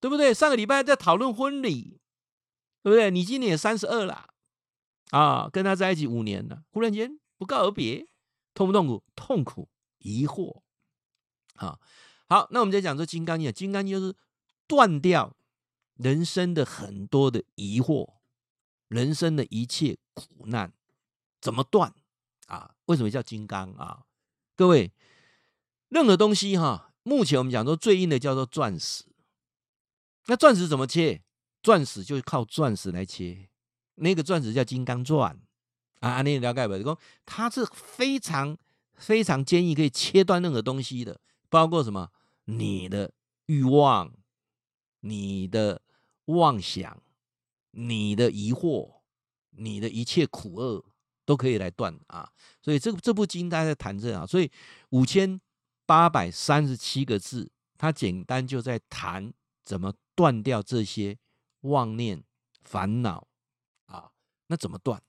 [0.00, 0.32] 对不对？
[0.32, 2.00] 上个礼拜在讨论婚礼，
[2.84, 3.10] 对不对？
[3.10, 4.28] 你今年也三十二了，
[5.10, 8.06] 啊，跟他在一起五年了，忽然间不告而别，
[8.54, 9.02] 痛不痛苦？
[9.16, 10.62] 痛苦，疑惑。
[11.56, 11.80] 好，
[12.28, 14.14] 好，那我们再讲说《金刚经》，《金刚经》就是
[14.66, 15.34] 断掉
[15.96, 18.14] 人生的很多的疑惑，
[18.88, 20.72] 人生的一切苦难，
[21.40, 21.92] 怎么断
[22.46, 22.74] 啊？
[22.86, 24.04] 为什么叫金刚啊？
[24.54, 24.92] 各位，
[25.88, 29.04] 任何东西哈，目前我们讲说最硬的叫做钻石，
[30.26, 31.22] 那钻石怎么切？
[31.62, 33.48] 钻石就是靠钻石来切，
[33.96, 35.40] 那个钻石叫金刚钻
[36.00, 36.98] 啊，你了解不？
[37.24, 38.56] 它是非常
[38.94, 41.20] 非常坚硬，可以切断任何东西的。
[41.56, 42.10] 包括什么？
[42.44, 43.10] 你的
[43.46, 44.12] 欲望、
[45.00, 45.80] 你的
[46.26, 47.02] 妄想、
[47.70, 48.96] 你的疑惑、
[49.52, 50.84] 你的一切苦厄，
[51.24, 52.30] 都可以来断啊！
[52.60, 54.50] 所以这这部经大家在谈这啊，所以
[54.90, 55.40] 五千
[55.86, 59.32] 八百三十七个字，它简单就在谈
[59.64, 61.16] 怎么断掉这些
[61.62, 62.22] 妄念、
[62.64, 63.26] 烦恼
[63.86, 64.12] 啊。
[64.48, 65.00] 那怎么断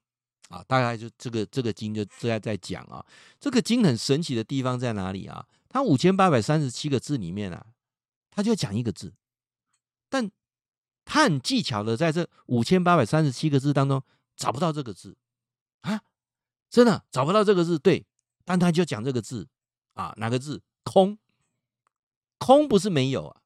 [0.47, 0.63] 啊？
[0.65, 3.05] 大概就这个这个经就在在讲啊。
[3.37, 5.45] 这个经很神奇的地方在哪里啊？
[5.69, 7.67] 他五千八百三十七个字里面啊，
[8.31, 9.13] 他就讲一个字，
[10.09, 10.31] 但
[11.05, 14.03] 他很技巧的在这五千八百三十七个字当中
[14.35, 15.17] 找不到这个字
[15.81, 16.01] 啊，
[16.69, 17.79] 真的找不到这个字。
[17.79, 18.05] 对，
[18.43, 19.47] 但他就讲这个字
[19.93, 20.61] 啊，哪个字？
[20.83, 21.17] 空，
[22.37, 23.41] 空不是没有啊，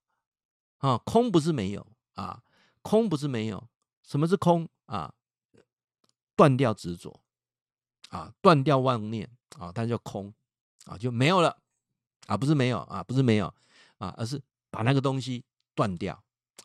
[0.78, 2.44] 啊，空不是没有啊，
[2.82, 3.68] 空不是没有。
[4.04, 5.14] 什么是空啊？
[6.36, 7.22] 断掉执着
[8.10, 10.34] 啊，断掉妄念啊，它叫空
[10.86, 11.61] 啊，就没有了。
[12.28, 13.54] 啊，不是没有啊，不是没有
[13.98, 15.44] 啊，而是把那个东西
[15.76, 16.14] 断掉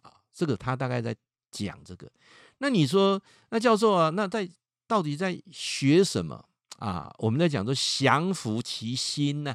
[0.02, 0.12] 啊。
[0.32, 1.14] 这个他大概在
[1.50, 2.10] 讲这个。
[2.58, 4.48] 那你说，那教授啊，那在
[4.86, 6.44] 到底在学什么
[6.78, 7.14] 啊？
[7.18, 9.54] 我们在讲说降服其心呢、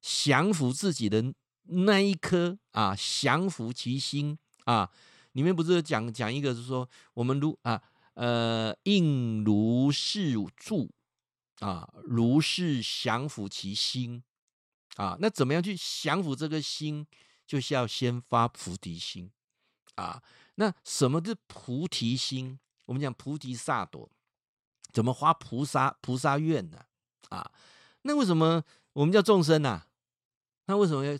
[0.00, 1.32] 降服自己的
[1.64, 4.90] 那一颗啊，降服其心啊。
[5.32, 7.80] 里面不是讲讲一个，是说我们如啊
[8.14, 10.90] 呃应如是住
[11.60, 14.22] 啊，如是降服其心。
[14.96, 17.06] 啊，那怎么样去降服这个心？
[17.44, 19.30] 就是要先发菩提心
[19.96, 20.22] 啊。
[20.54, 22.58] 那什么是菩提心？
[22.86, 24.08] 我们讲菩提萨埵，
[24.92, 26.78] 怎么发菩萨菩萨愿呢？
[27.30, 27.50] 啊，
[28.02, 28.62] 那为什么
[28.92, 29.86] 我们叫众生啊？
[30.66, 31.18] 那为什么要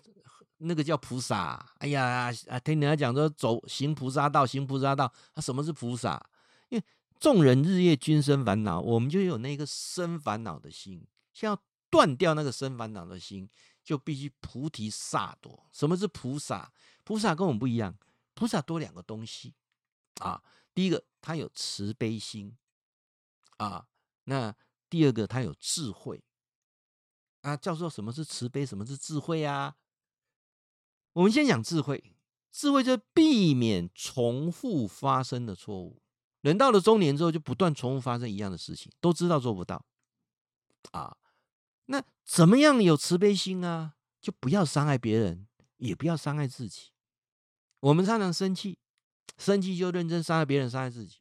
[0.58, 1.74] 那个叫菩萨？
[1.78, 5.12] 哎呀啊，听人家讲说走行菩萨道，行菩萨道。
[5.34, 6.24] 那什么是菩萨？
[6.68, 6.84] 因为
[7.18, 11.58] 众人日夜均生烦恼，我们就有那个生烦恼的心，像。
[11.92, 13.46] 断掉那个生烦恼的心，
[13.84, 15.68] 就必须菩提萨埵。
[15.70, 16.72] 什么是菩萨？
[17.04, 17.94] 菩萨跟我们不一样，
[18.32, 19.52] 菩萨多两个东西
[20.20, 20.42] 啊。
[20.72, 22.56] 第一个，他有慈悲心
[23.58, 23.86] 啊。
[24.24, 24.56] 那
[24.88, 26.24] 第二个，他有智慧
[27.42, 27.54] 啊。
[27.54, 28.64] 叫做什么是慈悲？
[28.64, 29.76] 什么是智慧啊？
[31.12, 32.16] 我们先讲智慧。
[32.50, 36.00] 智慧就是避免重复发生的错误。
[36.40, 39.84] 人到了中年之后，就不断重复发生一样的事情，都知道做不到
[40.92, 41.16] 啊。
[41.86, 43.94] 那怎么样有慈悲心啊？
[44.20, 46.92] 就不要伤害别人，也不要伤害自己。
[47.80, 48.78] 我们常常生气，
[49.36, 51.18] 生气就认真伤害别人，伤害自己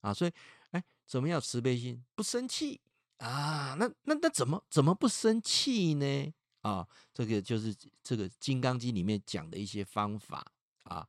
[0.00, 0.14] 啊！
[0.14, 0.32] 所以，
[0.70, 2.04] 哎，怎么样慈悲心？
[2.14, 2.80] 不生气
[3.16, 3.74] 啊？
[3.76, 6.32] 那那那怎么怎么不生气呢？
[6.60, 10.46] 啊，这个就是这个《金刚经》里面讲的一些方法
[10.84, 11.08] 啊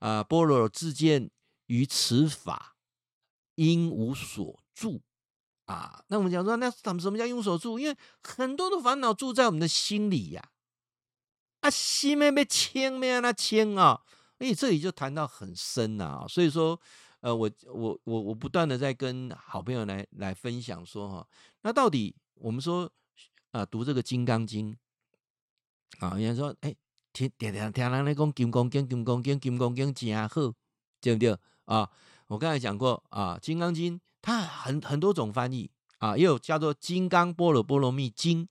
[0.00, 0.24] 啊！
[0.24, 1.30] 般若自见
[1.66, 2.76] 于此法，
[3.54, 5.00] 应无所住。
[5.66, 7.78] 啊，那我们讲说，那什么什么叫用手住？
[7.78, 10.50] 因为很多的烦恼住在我们的心里呀、
[11.60, 14.02] 啊，啊，心没被牵，没让它牵啊，
[14.38, 16.78] 哎这里就谈到很深呐、啊，所以说，
[17.20, 21.26] 呃，我我我我不断的在跟好朋友来来分享说哈，
[21.62, 22.90] 那到底我们说
[23.52, 24.76] 啊，读这个《金刚经》
[26.06, 26.76] 啊，人家说，哎，
[27.14, 30.54] 听听听听人来讲《金刚经》，《金刚经》，《金刚经》真好，
[31.00, 31.88] 对不对啊？
[32.26, 38.48] 我刚才讲过啊，《金刚经》它很很多种翻译啊，也有叫做《金刚般若波罗蜜经》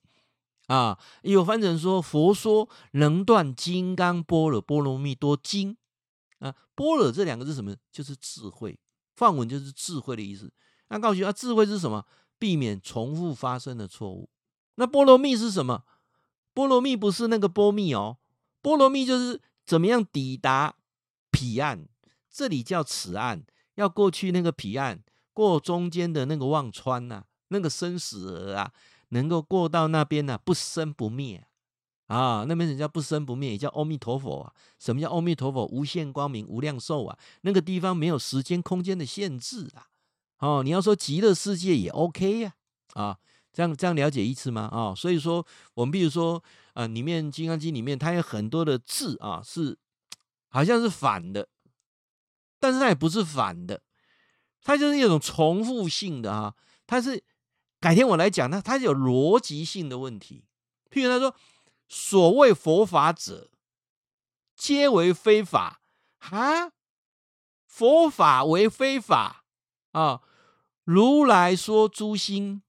[0.72, 5.76] 啊，有翻成说佛说能断金刚般若波罗蜜多经
[6.38, 6.54] 啊。
[6.76, 7.74] 般若这两个字什么？
[7.90, 8.78] 就是智慧，
[9.16, 10.52] 梵文就是智慧的意思。
[10.90, 12.06] 那告诉你啊，智慧是什么？
[12.38, 14.30] 避免重复发生的错误。
[14.76, 15.82] 那波罗蜜是什么？
[16.52, 18.18] 波罗蜜不是那个波蜜哦，
[18.62, 20.76] 波罗蜜就是怎么样抵达
[21.32, 21.88] 彼岸，
[22.30, 23.44] 这里叫此岸。
[23.74, 25.02] 要过去那个彼岸，
[25.34, 28.72] 过中间的那个忘川呐、啊，那个生死河啊，
[29.10, 31.46] 能够过到那边呢、不生不灭
[32.06, 34.52] 啊，那边人叫不生不灭，也叫阿弥陀佛啊。
[34.78, 35.66] 什么叫阿弥陀佛？
[35.66, 37.18] 无限光明，无量寿啊。
[37.42, 39.88] 那个地方没有时间空间的限制啊。
[40.38, 42.54] 哦，你要说极乐世界也 OK 呀，
[42.92, 43.18] 啊，
[43.52, 44.68] 这样这样了解意思吗？
[44.70, 46.36] 啊、哦，所以说我们比如说
[46.74, 49.76] 啊、呃，里面《金刚经》里面它有很多的字啊，是
[50.48, 51.48] 好像是反的。
[52.60, 53.82] 但是它也不是反的，
[54.64, 56.56] 它就是一种重复性的哈，
[56.86, 57.22] 它是
[57.78, 60.46] 改天我来讲，它它是有逻辑性的问题。
[60.90, 61.36] 譬如他说
[61.86, 63.50] ：“所谓佛法者，
[64.56, 65.80] 皆为非法
[66.18, 66.72] 啊，
[67.66, 69.44] 佛法为非法
[69.92, 70.22] 啊，
[70.84, 72.62] 如来说诸心，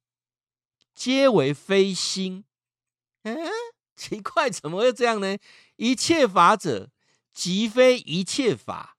[0.94, 2.44] 皆为非心。”
[3.24, 3.36] 哎，
[3.96, 5.38] 奇怪，怎么会这样呢？
[5.78, 6.92] 一切法者，
[7.34, 8.98] 即非一切法。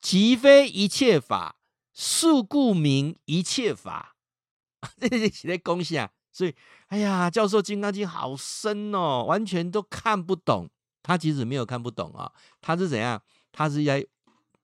[0.00, 1.56] 即非一切法，
[1.94, 4.16] 树故名一切法。
[5.00, 6.10] 这是在恭喜啊！
[6.30, 6.54] 所以，
[6.88, 10.68] 哎呀，教授《金刚经》好深哦，完全都看不懂。
[11.02, 12.30] 他其实没有看不懂啊，
[12.60, 13.22] 他是怎样？
[13.52, 14.06] 他是在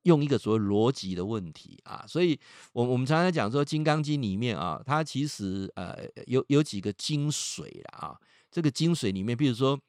[0.03, 2.05] 用一个所谓逻辑的问题啊。
[2.07, 2.39] 所以，
[2.72, 8.18] 我我们常常讲说，《金刚经》里面啊，它其实呃有有几个精髓啊。
[8.51, 9.81] 这个精髓里面，比如说，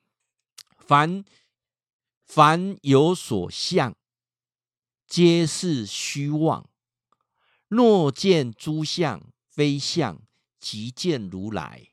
[0.78, 1.26] 凡
[2.28, 3.94] 凡有所相。
[5.08, 6.70] 皆是虚妄，
[7.72, 10.22] 若见诸相非相，
[10.60, 11.88] 即见如来。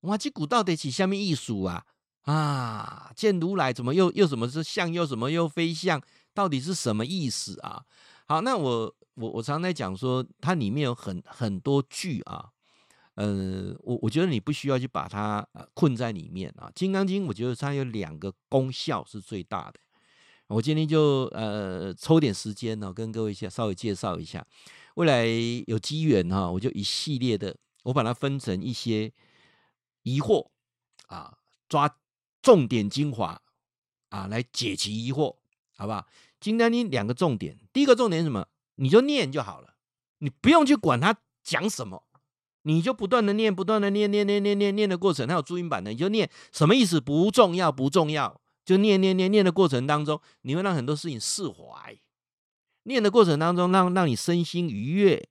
[0.00, 1.84] 哇，这古到底是什么意思啊？
[2.22, 6.02] 啊，见如来怎么又又什么是相，又什么又非相？
[6.34, 7.84] 到底是什么意思啊？
[8.26, 12.50] 好，那我我我常在讲说，它里面有很很多句啊，
[13.14, 16.66] 呃，我我觉得你不需要去把它困在里面啊。
[16.74, 19.78] 《金刚经》我觉得它有两个功效是最大的。
[20.48, 24.44] 我今天就呃抽点时间呢，跟各位先稍微介绍一下。
[24.94, 25.26] 未来
[25.66, 29.12] 有机缘哈，我就一系列的，我把它分成一些
[30.02, 30.48] 疑惑
[31.06, 31.38] 啊，
[31.68, 31.98] 抓
[32.40, 33.40] 重点精华
[34.10, 35.36] 啊，来解其疑惑，
[35.76, 36.06] 好不好？
[36.40, 38.46] 今天呢两个重点，第一个重点是什么？
[38.76, 39.74] 你就念就好了，
[40.18, 42.04] 你不用去管他讲什么，
[42.62, 47.00] 你就不断的念，不断的念，念念念念念的过程，它有注音版的，你就念，什么意思？
[47.00, 48.40] 不重要，不重要。
[48.64, 51.98] 就念念念念的过程当中，你会让很多事情释怀。
[52.84, 55.28] 念的过程当中让，让你身心愉悦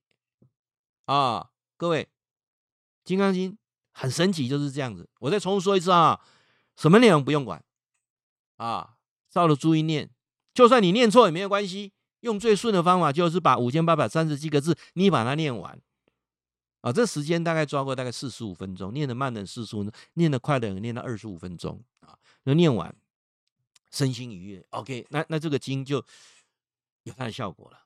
[1.06, 1.50] 啊！
[1.78, 2.04] 各位，
[3.04, 3.52] 《金刚经》
[3.92, 5.10] 很神奇，就是这样子。
[5.20, 6.22] 我再重复说一次啊，
[6.76, 7.64] 什么内容不用管
[8.58, 8.96] 啊，
[9.30, 10.10] 照着注意念。
[10.54, 15.82] 就算你念错也没有关系，用最顺的方法，就是把五千八百三十七个字，你把它念完
[16.82, 16.92] 啊。
[16.92, 22.96] 这时间大概抓过大概四十五分钟，念得慢的四十五，念得快的念到二十五分钟啊，就念完。
[23.92, 26.04] 身心愉悦，OK，那那这个经就
[27.04, 27.80] 有它的效果了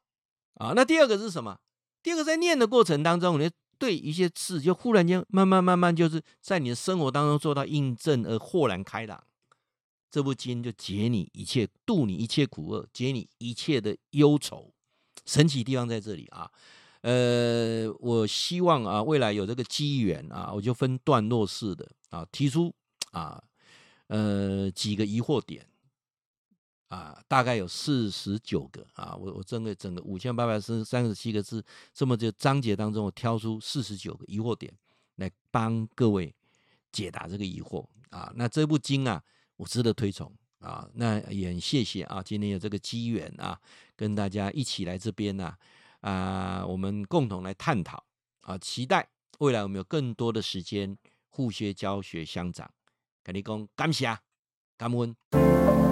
[0.55, 0.73] 啊。
[0.75, 1.59] 那第二个是什么？
[2.03, 9.23] 第二个在念的过程当中，你对一些事就忽然间慢慢慢慢，就是在你的生活当中做到印证而豁然开朗。
[10.09, 14.73] 这部经就解你一切，度你一切苦厄，解你一切的忧愁。
[15.25, 16.49] 神奇地方在这里啊。
[17.01, 22.73] 呃，我希望啊，未来有这个机缘啊，我就分段落式的啊，提出
[23.11, 23.43] 啊，
[24.07, 25.67] 呃，几个疑惑点。
[26.87, 31.63] 啊，大概有四十九个啊，我我整个整个五千八百三三十七个字，
[31.93, 34.73] 这么就章节当中，我挑出四十九个疑惑点
[35.15, 36.33] 来帮各位
[36.91, 38.31] 解答这个疑惑啊。
[38.35, 39.21] 那这部经啊，
[39.57, 40.87] 我值得推崇啊。
[40.93, 43.59] 那也很谢谢啊，今天有这个机缘啊，
[43.95, 45.53] 跟大家一起来这边呐
[45.99, 48.01] 啊，啊，我们共同来探讨
[48.41, 49.09] 啊，期待
[49.39, 50.97] 未来我们有更多的时间
[51.29, 52.71] 互学教学相长。
[53.23, 54.17] 跟你讲感谢，
[54.77, 55.86] 感恩。